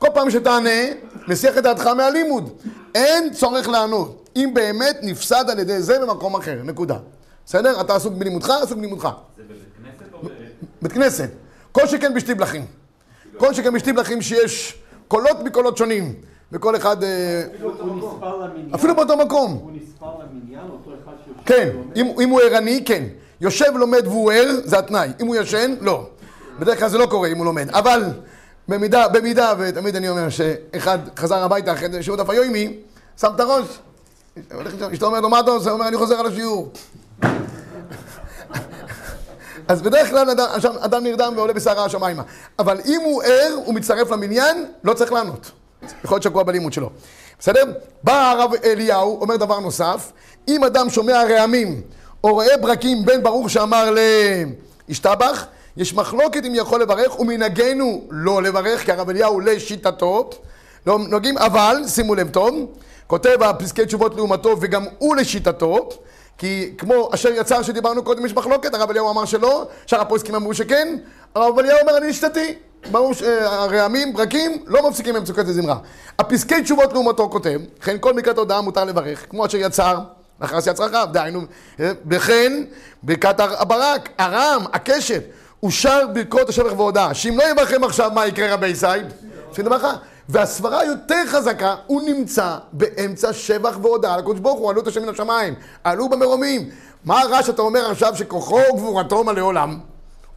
כל 0.00 0.08
פעם 0.14 0.30
שתענה, 0.30 0.80
מסיח 1.28 1.58
את 1.58 1.62
דעתך 1.62 1.86
מהלימוד. 1.86 2.50
אין 2.94 3.32
צורך 3.32 3.68
לענות, 3.68 4.28
אם 4.36 4.50
באמת 4.54 4.98
נפסד 5.02 5.44
על 5.50 5.58
ידי 5.58 5.82
זה 5.82 5.98
במקום 5.98 6.36
אחר, 6.36 6.58
נקודה. 6.64 6.96
בסדר? 7.46 7.80
אתה 7.80 7.94
עסוק 7.94 8.14
בלימודך, 8.14 8.50
עסוק 8.50 8.78
בלימודך. 8.78 9.08
זה 9.36 9.42
בבית 9.42 9.58
כנסת 9.82 10.12
או 10.12 10.18
ב... 10.22 10.28
בית 10.82 10.92
כנסת. 10.92 11.28
כל 11.72 11.86
שכן 11.86 12.14
בשטיבלחים. 12.14 12.64
כל 13.36 13.54
שכן 13.54 13.72
בשטיבלחים 13.72 14.22
שיש 14.22 14.78
קולות 15.08 15.36
מקולות 15.44 15.76
שונים, 15.76 16.14
וכל 16.52 16.76
אחד... 16.76 17.04
אה. 17.04 17.42
אפילו 18.74 18.96
באותו 18.96 19.16
מקום. 19.16 19.52
הוא 19.52 19.70
נספר 19.72 20.06
למניין, 20.06 20.70
אותו 20.70 20.90
אחד 21.04 21.12
שיושב 21.24 21.40
כן, 21.46 21.68
אם 22.20 22.28
הוא 22.28 22.40
ערני, 22.40 22.82
כן. 22.84 23.04
יושב, 23.40 23.76
לומד 23.76 24.06
והוא 24.06 24.32
ער, 24.32 24.60
זה 24.64 24.78
התנאי. 24.78 25.08
אם 25.20 25.26
הוא 25.26 25.36
ישן, 25.36 25.74
לא. 25.80 26.06
בדרך 26.58 26.78
כלל 26.78 26.88
זה 26.88 26.98
לא 26.98 27.06
קורה 27.06 27.28
אם 27.28 27.36
הוא 27.36 27.44
לומד. 27.44 27.68
אבל 27.70 28.02
במידה, 28.68 29.08
במידה, 29.08 29.52
ותמיד 29.58 29.96
אני 29.96 30.08
אומר 30.08 30.28
שאחד 30.28 30.98
חזר 31.18 31.42
הביתה 31.44 31.72
אחרי 31.72 32.02
שירות 32.02 32.20
הפיומי, 32.20 32.76
שם 33.20 33.28
את 33.34 33.40
הראש. 33.40 33.66
אשתו 34.92 35.06
אומרת 35.06 35.22
לו, 35.22 35.28
מה 35.28 35.40
אתה 35.40 35.50
עושה? 35.50 35.70
הוא 35.70 35.74
אומר, 35.74 35.88
אני 35.88 35.96
חוזר 35.96 36.14
על 36.14 36.26
השיעור. 36.26 36.72
אז 39.68 39.82
בדרך 39.82 40.10
כלל 40.10 40.30
אדם, 40.30 40.46
אדם- 40.80 41.04
נרדם 41.04 41.32
ועולה 41.36 41.52
בסערה 41.52 41.84
השמיימה. 41.84 42.22
אבל 42.58 42.80
אם 42.86 43.00
הוא 43.04 43.22
ער, 43.22 43.54
הוא 43.64 43.74
מצטרף 43.74 44.10
למניין, 44.10 44.66
לא 44.84 44.94
צריך 44.94 45.12
לענות. 45.12 45.50
יכול 46.04 46.14
להיות 46.14 46.22
שקוע 46.22 46.42
בלימוד 46.42 46.72
שלו. 46.72 46.90
בסדר? 47.38 47.62
בא 48.02 48.30
הרב 48.30 48.50
אליהו, 48.64 49.20
אומר 49.20 49.36
דבר 49.36 49.60
נוסף, 49.60 50.12
אם 50.48 50.64
אדם 50.64 50.90
שומע 50.90 51.22
רעמים 51.30 51.82
או 52.24 52.32
רואה 52.32 52.56
ברקים 52.60 53.04
בין 53.04 53.22
ברוך 53.22 53.50
שאמר 53.50 53.94
להשתבח, 54.88 55.46
יש 55.80 55.94
מחלוקת 55.94 56.44
אם 56.46 56.54
יכול 56.54 56.82
לברך, 56.82 57.20
ומנהגנו 57.20 58.04
לא 58.10 58.42
לברך, 58.42 58.84
כי 58.84 58.92
הרב 58.92 59.10
אליהו 59.10 59.40
לשיטתו, 59.40 60.30
לא 60.86 60.98
נוהגים, 60.98 61.38
אבל, 61.38 61.82
שימו 61.86 62.14
לב 62.14 62.28
טוב, 62.28 62.54
כותב 63.06 63.42
הפסקי 63.42 63.86
תשובות 63.86 64.16
לעומתו 64.16 64.56
וגם 64.60 64.84
הוא 64.98 65.16
לשיטתו, 65.16 65.88
כי 66.38 66.74
כמו 66.78 67.10
אשר 67.14 67.28
יצר 67.28 67.62
שדיברנו 67.62 68.02
קודם 68.02 68.26
יש 68.26 68.34
מחלוקת, 68.34 68.74
הרב 68.74 68.90
אליהו 68.90 69.10
אמר 69.10 69.24
שלא, 69.24 69.66
שאר 69.86 70.00
הפוסקים 70.00 70.34
אמרו 70.34 70.54
שכן, 70.54 70.96
הרב 71.34 71.58
אליהו 71.58 71.78
אומר 71.80 71.96
אני 71.96 72.08
לשיטתי. 72.08 72.54
ברור 72.90 73.14
שהרעמים, 73.14 74.12
ברקים, 74.12 74.64
לא 74.66 74.88
מפסיקים 74.88 75.14
במצוקת 75.14 75.48
הזמרה. 75.48 75.76
הפסקי 76.18 76.62
תשובות 76.62 76.92
לעומתו 76.92 77.28
כותב, 77.30 77.60
וכן 77.78 77.96
כל 78.00 78.14
מקרת 78.14 78.38
הודעה 78.38 78.60
מותר 78.60 78.84
לברך, 78.84 79.26
כמו 79.30 79.46
אשר 79.46 79.58
יצר, 79.58 79.98
לאחר 80.40 80.56
עשיית 80.56 80.76
צרכיו, 80.76 81.08
דהיינו, 81.12 81.40
וכן 81.78 82.52
ברכת 83.02 83.40
הברק, 83.40 84.08
הרם, 84.18 84.64
הקשת, 84.72 85.22
אושר 85.62 86.06
ברכות 86.14 86.48
השבח 86.48 86.72
והודעה, 86.76 87.14
שאם 87.14 87.38
לא 87.38 87.50
יברכם 87.50 87.84
עכשיו 87.84 88.10
מה 88.14 88.26
יקרה 88.26 88.54
רבי 88.54 88.68
ישי? 88.68 88.86
דבר 89.58 89.76
אחד. 89.76 89.94
והסברה 90.28 90.80
היותר 90.80 91.22
חזקה, 91.26 91.74
הוא 91.86 92.02
נמצא 92.02 92.56
באמצע 92.72 93.32
שבח 93.32 93.78
והודעה 93.82 94.16
לקדוש 94.16 94.38
ברוך 94.38 94.60
הוא, 94.60 94.70
עלו 94.70 94.80
את 94.80 94.86
השם 94.86 95.02
מן 95.02 95.08
השמיים, 95.08 95.54
עלו 95.84 96.08
במרומים. 96.08 96.70
מה 97.04 97.20
הרע 97.20 97.42
שאתה 97.42 97.62
אומר 97.62 97.90
עכשיו 97.90 98.16
שכוחו 98.16 98.60
וגבורתו 98.72 99.24
מלא 99.24 99.40
עולם, 99.40 99.78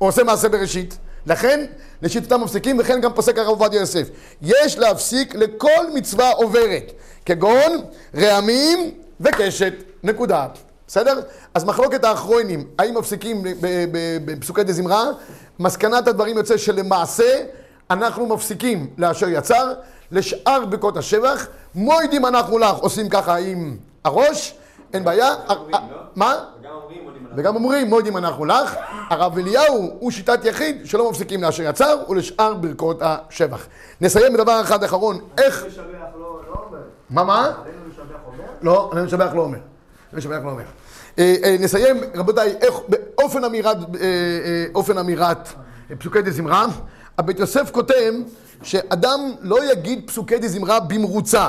או 0.01 0.05
עושה 0.05 0.23
מעשה 0.23 0.49
בראשית? 0.49 0.97
לכן, 1.25 1.65
לשיטתם 2.01 2.41
מפסיקים, 2.41 2.79
וכן 2.79 3.01
גם 3.01 3.13
פוסק 3.13 3.38
הרב 3.38 3.47
עובדיה 3.47 3.79
יוסף. 3.79 4.07
יש 4.41 4.77
להפסיק 4.77 5.36
לכל 5.36 5.91
מצווה 5.93 6.31
עוברת, 6.31 6.91
כגון 7.25 7.81
רעמים 8.15 8.91
וקשת, 9.21 9.73
נקודה. 10.03 10.47
בסדר? 10.87 11.21
אז 11.53 11.65
מחלוקת 11.65 12.03
האחרונים, 12.03 12.67
האם 12.79 12.97
מפסיקים 12.97 13.43
בפסוקי 14.25 14.63
דה 14.63 14.73
זמרה? 14.73 15.03
מסקנת 15.59 16.07
הדברים 16.07 16.37
יוצא 16.37 16.57
שלמעשה 16.57 17.43
אנחנו 17.89 18.25
מפסיקים 18.27 18.89
לאשר 18.97 19.29
יצר, 19.29 19.73
לשאר 20.11 20.65
ברכות 20.65 20.97
השבח, 20.97 21.47
מוידים 21.75 22.25
אנחנו 22.25 22.57
לך, 22.57 22.77
עושים 22.77 23.09
ככה 23.09 23.35
עם 23.35 23.77
הראש, 24.05 24.55
אין 24.93 25.03
בעיה. 25.03 25.35
לא? 25.49 25.77
מה? 26.15 26.35
וגם 26.61 26.71
אומרים, 26.73 27.05
עונים 27.05 27.27
וגם 27.35 27.55
אומרים 27.55 27.87
מודים 27.87 28.17
אנחנו 28.17 28.45
לך. 28.45 28.75
הרב 29.09 29.37
אליהו 29.37 29.91
הוא 29.99 30.11
שיטת 30.11 30.45
יחיד 30.45 30.85
שלא 30.85 31.09
מפסיקים 31.09 31.43
לאשר 31.43 31.63
יצר 31.63 31.97
ולשאר 32.09 32.53
ברכות 32.53 32.97
השבח. 33.01 33.67
נסיים 34.01 34.33
בדבר 34.33 34.61
אחד 34.61 34.83
אחרון, 34.83 35.19
איך... 35.37 35.65
לשבח 35.67 35.83
לא 36.19 36.41
לא. 36.47 36.77
מה 37.09 37.23
מה? 37.23 37.39
עלינו 37.39 37.79
לשבח 37.89 38.19
אומר? 38.27 38.43
לא, 38.61 38.91
אני 38.93 39.01
משבח 39.01 39.31
לא 39.35 39.41
אומר. 39.41 39.57
אני 40.13 40.17
משבח 40.17 40.39
לא 40.43 40.49
אומר. 40.49 40.63
אה, 41.19 41.36
אה, 41.43 41.56
נסיים, 41.60 41.97
רבותיי, 42.15 42.56
איך, 42.62 42.73
באופן 42.88 43.43
אמירת, 43.43 43.78
אה, 43.78 44.08
אופן 44.76 44.97
אמירת 44.97 45.49
פסוקי 45.99 46.21
דזמרה, 46.21 46.65
הבית 47.17 47.39
יוסף 47.39 47.71
כותב 47.71 48.13
שאדם 48.63 49.19
לא 49.41 49.71
יגיד 49.71 50.02
פסוקי 50.08 50.38
דזמרה 50.38 50.80
במרוצה, 50.80 51.47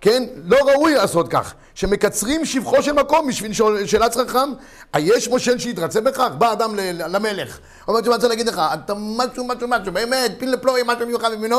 כן? 0.00 0.22
לא 0.44 0.56
ראוי 0.56 0.94
לעשות 0.94 1.28
כך, 1.28 1.54
שמקצרים 1.74 2.44
שבחו 2.44 2.82
של 2.82 2.92
מקום 2.92 3.28
בשביל 3.28 3.52
שאל- 3.52 3.86
שאלת 3.86 4.14
חכם, 4.16 4.50
היש 4.92 5.28
מושל 5.28 5.58
שיתרצה 5.58 6.00
בכך? 6.00 6.28
בא 6.38 6.52
אדם 6.52 6.74
למלך, 7.08 7.58
אומר, 7.88 8.00
תשמע, 8.00 8.14
אני 8.14 8.16
רוצה 8.16 8.28
להגיד 8.28 8.48
לך, 8.48 8.60
אתה 8.74 8.94
משהו, 8.96 9.44
משהו, 9.44 9.68
משהו, 9.68 9.92
באמת, 9.92 10.32
פיל 10.38 10.50
לפלואי, 10.52 10.82
משהו 10.86 11.06
מיוחד 11.06 11.34
ממנו? 11.34 11.58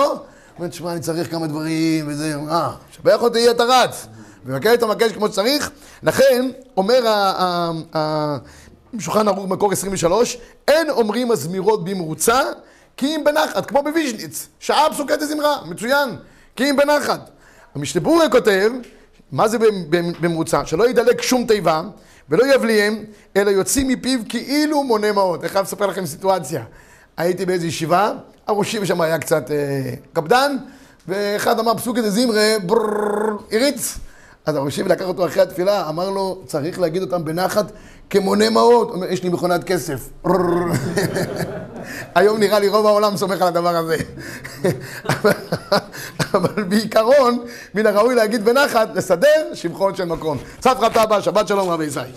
אומר, 0.60 0.70
תשמע, 0.70 0.92
אני 0.92 1.00
צריך 1.00 1.32
כמה 1.32 1.48
דברים, 1.48 2.06
וזה, 2.08 2.36
אה, 2.50 2.70
שבח 2.92 3.22
אותי, 3.22 3.52
אתה 3.52 3.64
רץ. 3.64 4.08
ומבקש 4.46 4.74
את 4.74 4.84
המבקש 4.84 5.12
כמו 5.12 5.28
שצריך. 5.28 5.72
לכן, 6.04 6.50
אומר 6.78 7.14
שולחן 9.00 9.28
ערוך 9.28 9.48
מקור 9.50 9.72
23, 9.72 10.38
אין 10.68 10.90
אומרים 10.90 11.28
מזמירות 11.30 11.84
במרוצה, 11.86 12.42
כי 12.98 13.16
אם 13.16 13.24
בנחת, 13.26 13.66
כמו 13.66 13.84
בוויז'ניץ, 13.84 14.48
שעה 14.60 14.88
פסוקי 14.94 15.16
דזמרה, 15.16 15.58
מצוין, 15.66 16.10
כי 16.56 16.70
אם 16.70 16.76
בנחת. 16.76 17.30
המשנה 17.76 18.02
ברורה 18.02 18.30
כותב, 18.30 18.72
מה 19.32 19.48
זה 19.48 19.58
במ- 19.60 20.14
במרוצה? 20.22 20.66
שלא 20.66 20.90
ידלק 20.90 21.22
שום 21.22 21.46
תיבה 21.48 21.82
ולא 22.30 22.54
יבליהם, 22.56 23.04
אלא 23.38 23.50
יוצאים 23.50 23.88
מפיו 23.88 24.20
כאילו 24.30 24.84
מונה 24.84 25.12
מעות. 25.12 25.40
אני 25.42 25.50
חייב 25.50 25.66
לספר 25.66 25.86
לכם 25.86 26.06
סיטואציה. 26.06 26.64
הייתי 27.18 27.46
באיזו 27.46 27.66
ישיבה, 27.66 28.12
הראשים 28.48 28.86
שם 28.86 29.02
היה 29.02 29.20
קצת 29.20 29.52
אה, 29.52 29.56
קפדן, 30.14 30.58
ואחד 31.08 31.60
אמר 31.60 31.78
פסוקי 31.78 32.02
דזמרה, 32.02 32.56
ברררר, 32.66 33.38
הריץ. 33.52 33.98
אז 34.46 34.56
הראשים 34.56 34.88
לקח 34.88 35.06
אותו 35.06 35.26
אחרי 35.26 35.42
התפילה, 35.44 35.90
אמר 35.90 36.10
לו, 36.10 36.42
צריך 36.46 36.80
להגיד 36.80 37.02
אותם 37.02 37.26
בנחת 37.26 37.66
כמונה 38.10 38.50
מעות. 38.50 38.88
הוא 38.88 38.96
אומר, 38.96 39.08
יש 39.08 39.24
לי 39.24 39.30
מכונת 39.30 39.64
כסף. 39.64 40.10
היום 42.16 42.40
נראה 42.40 42.60
לי 42.60 42.68
רוב 42.68 42.86
העולם 42.86 43.18
סומך 43.18 43.42
על 43.42 43.48
הדבר 43.48 43.76
הזה. 43.76 43.98
אבל- 46.34 46.64
בעיקרון, 46.64 47.46
מן 47.76 47.86
הראוי 47.86 48.16
להגיד 48.16 48.46
בנחת, 48.46 48.90
לסדר 48.96 49.54
שבחון 49.54 49.96
של 49.96 50.06
מקום. 50.06 50.38
צפרא 50.60 50.90
טבא, 50.90 51.22
שבת 51.22 51.48
שלום 51.48 51.70
רבי 51.70 51.86
ישראל. 51.86 52.12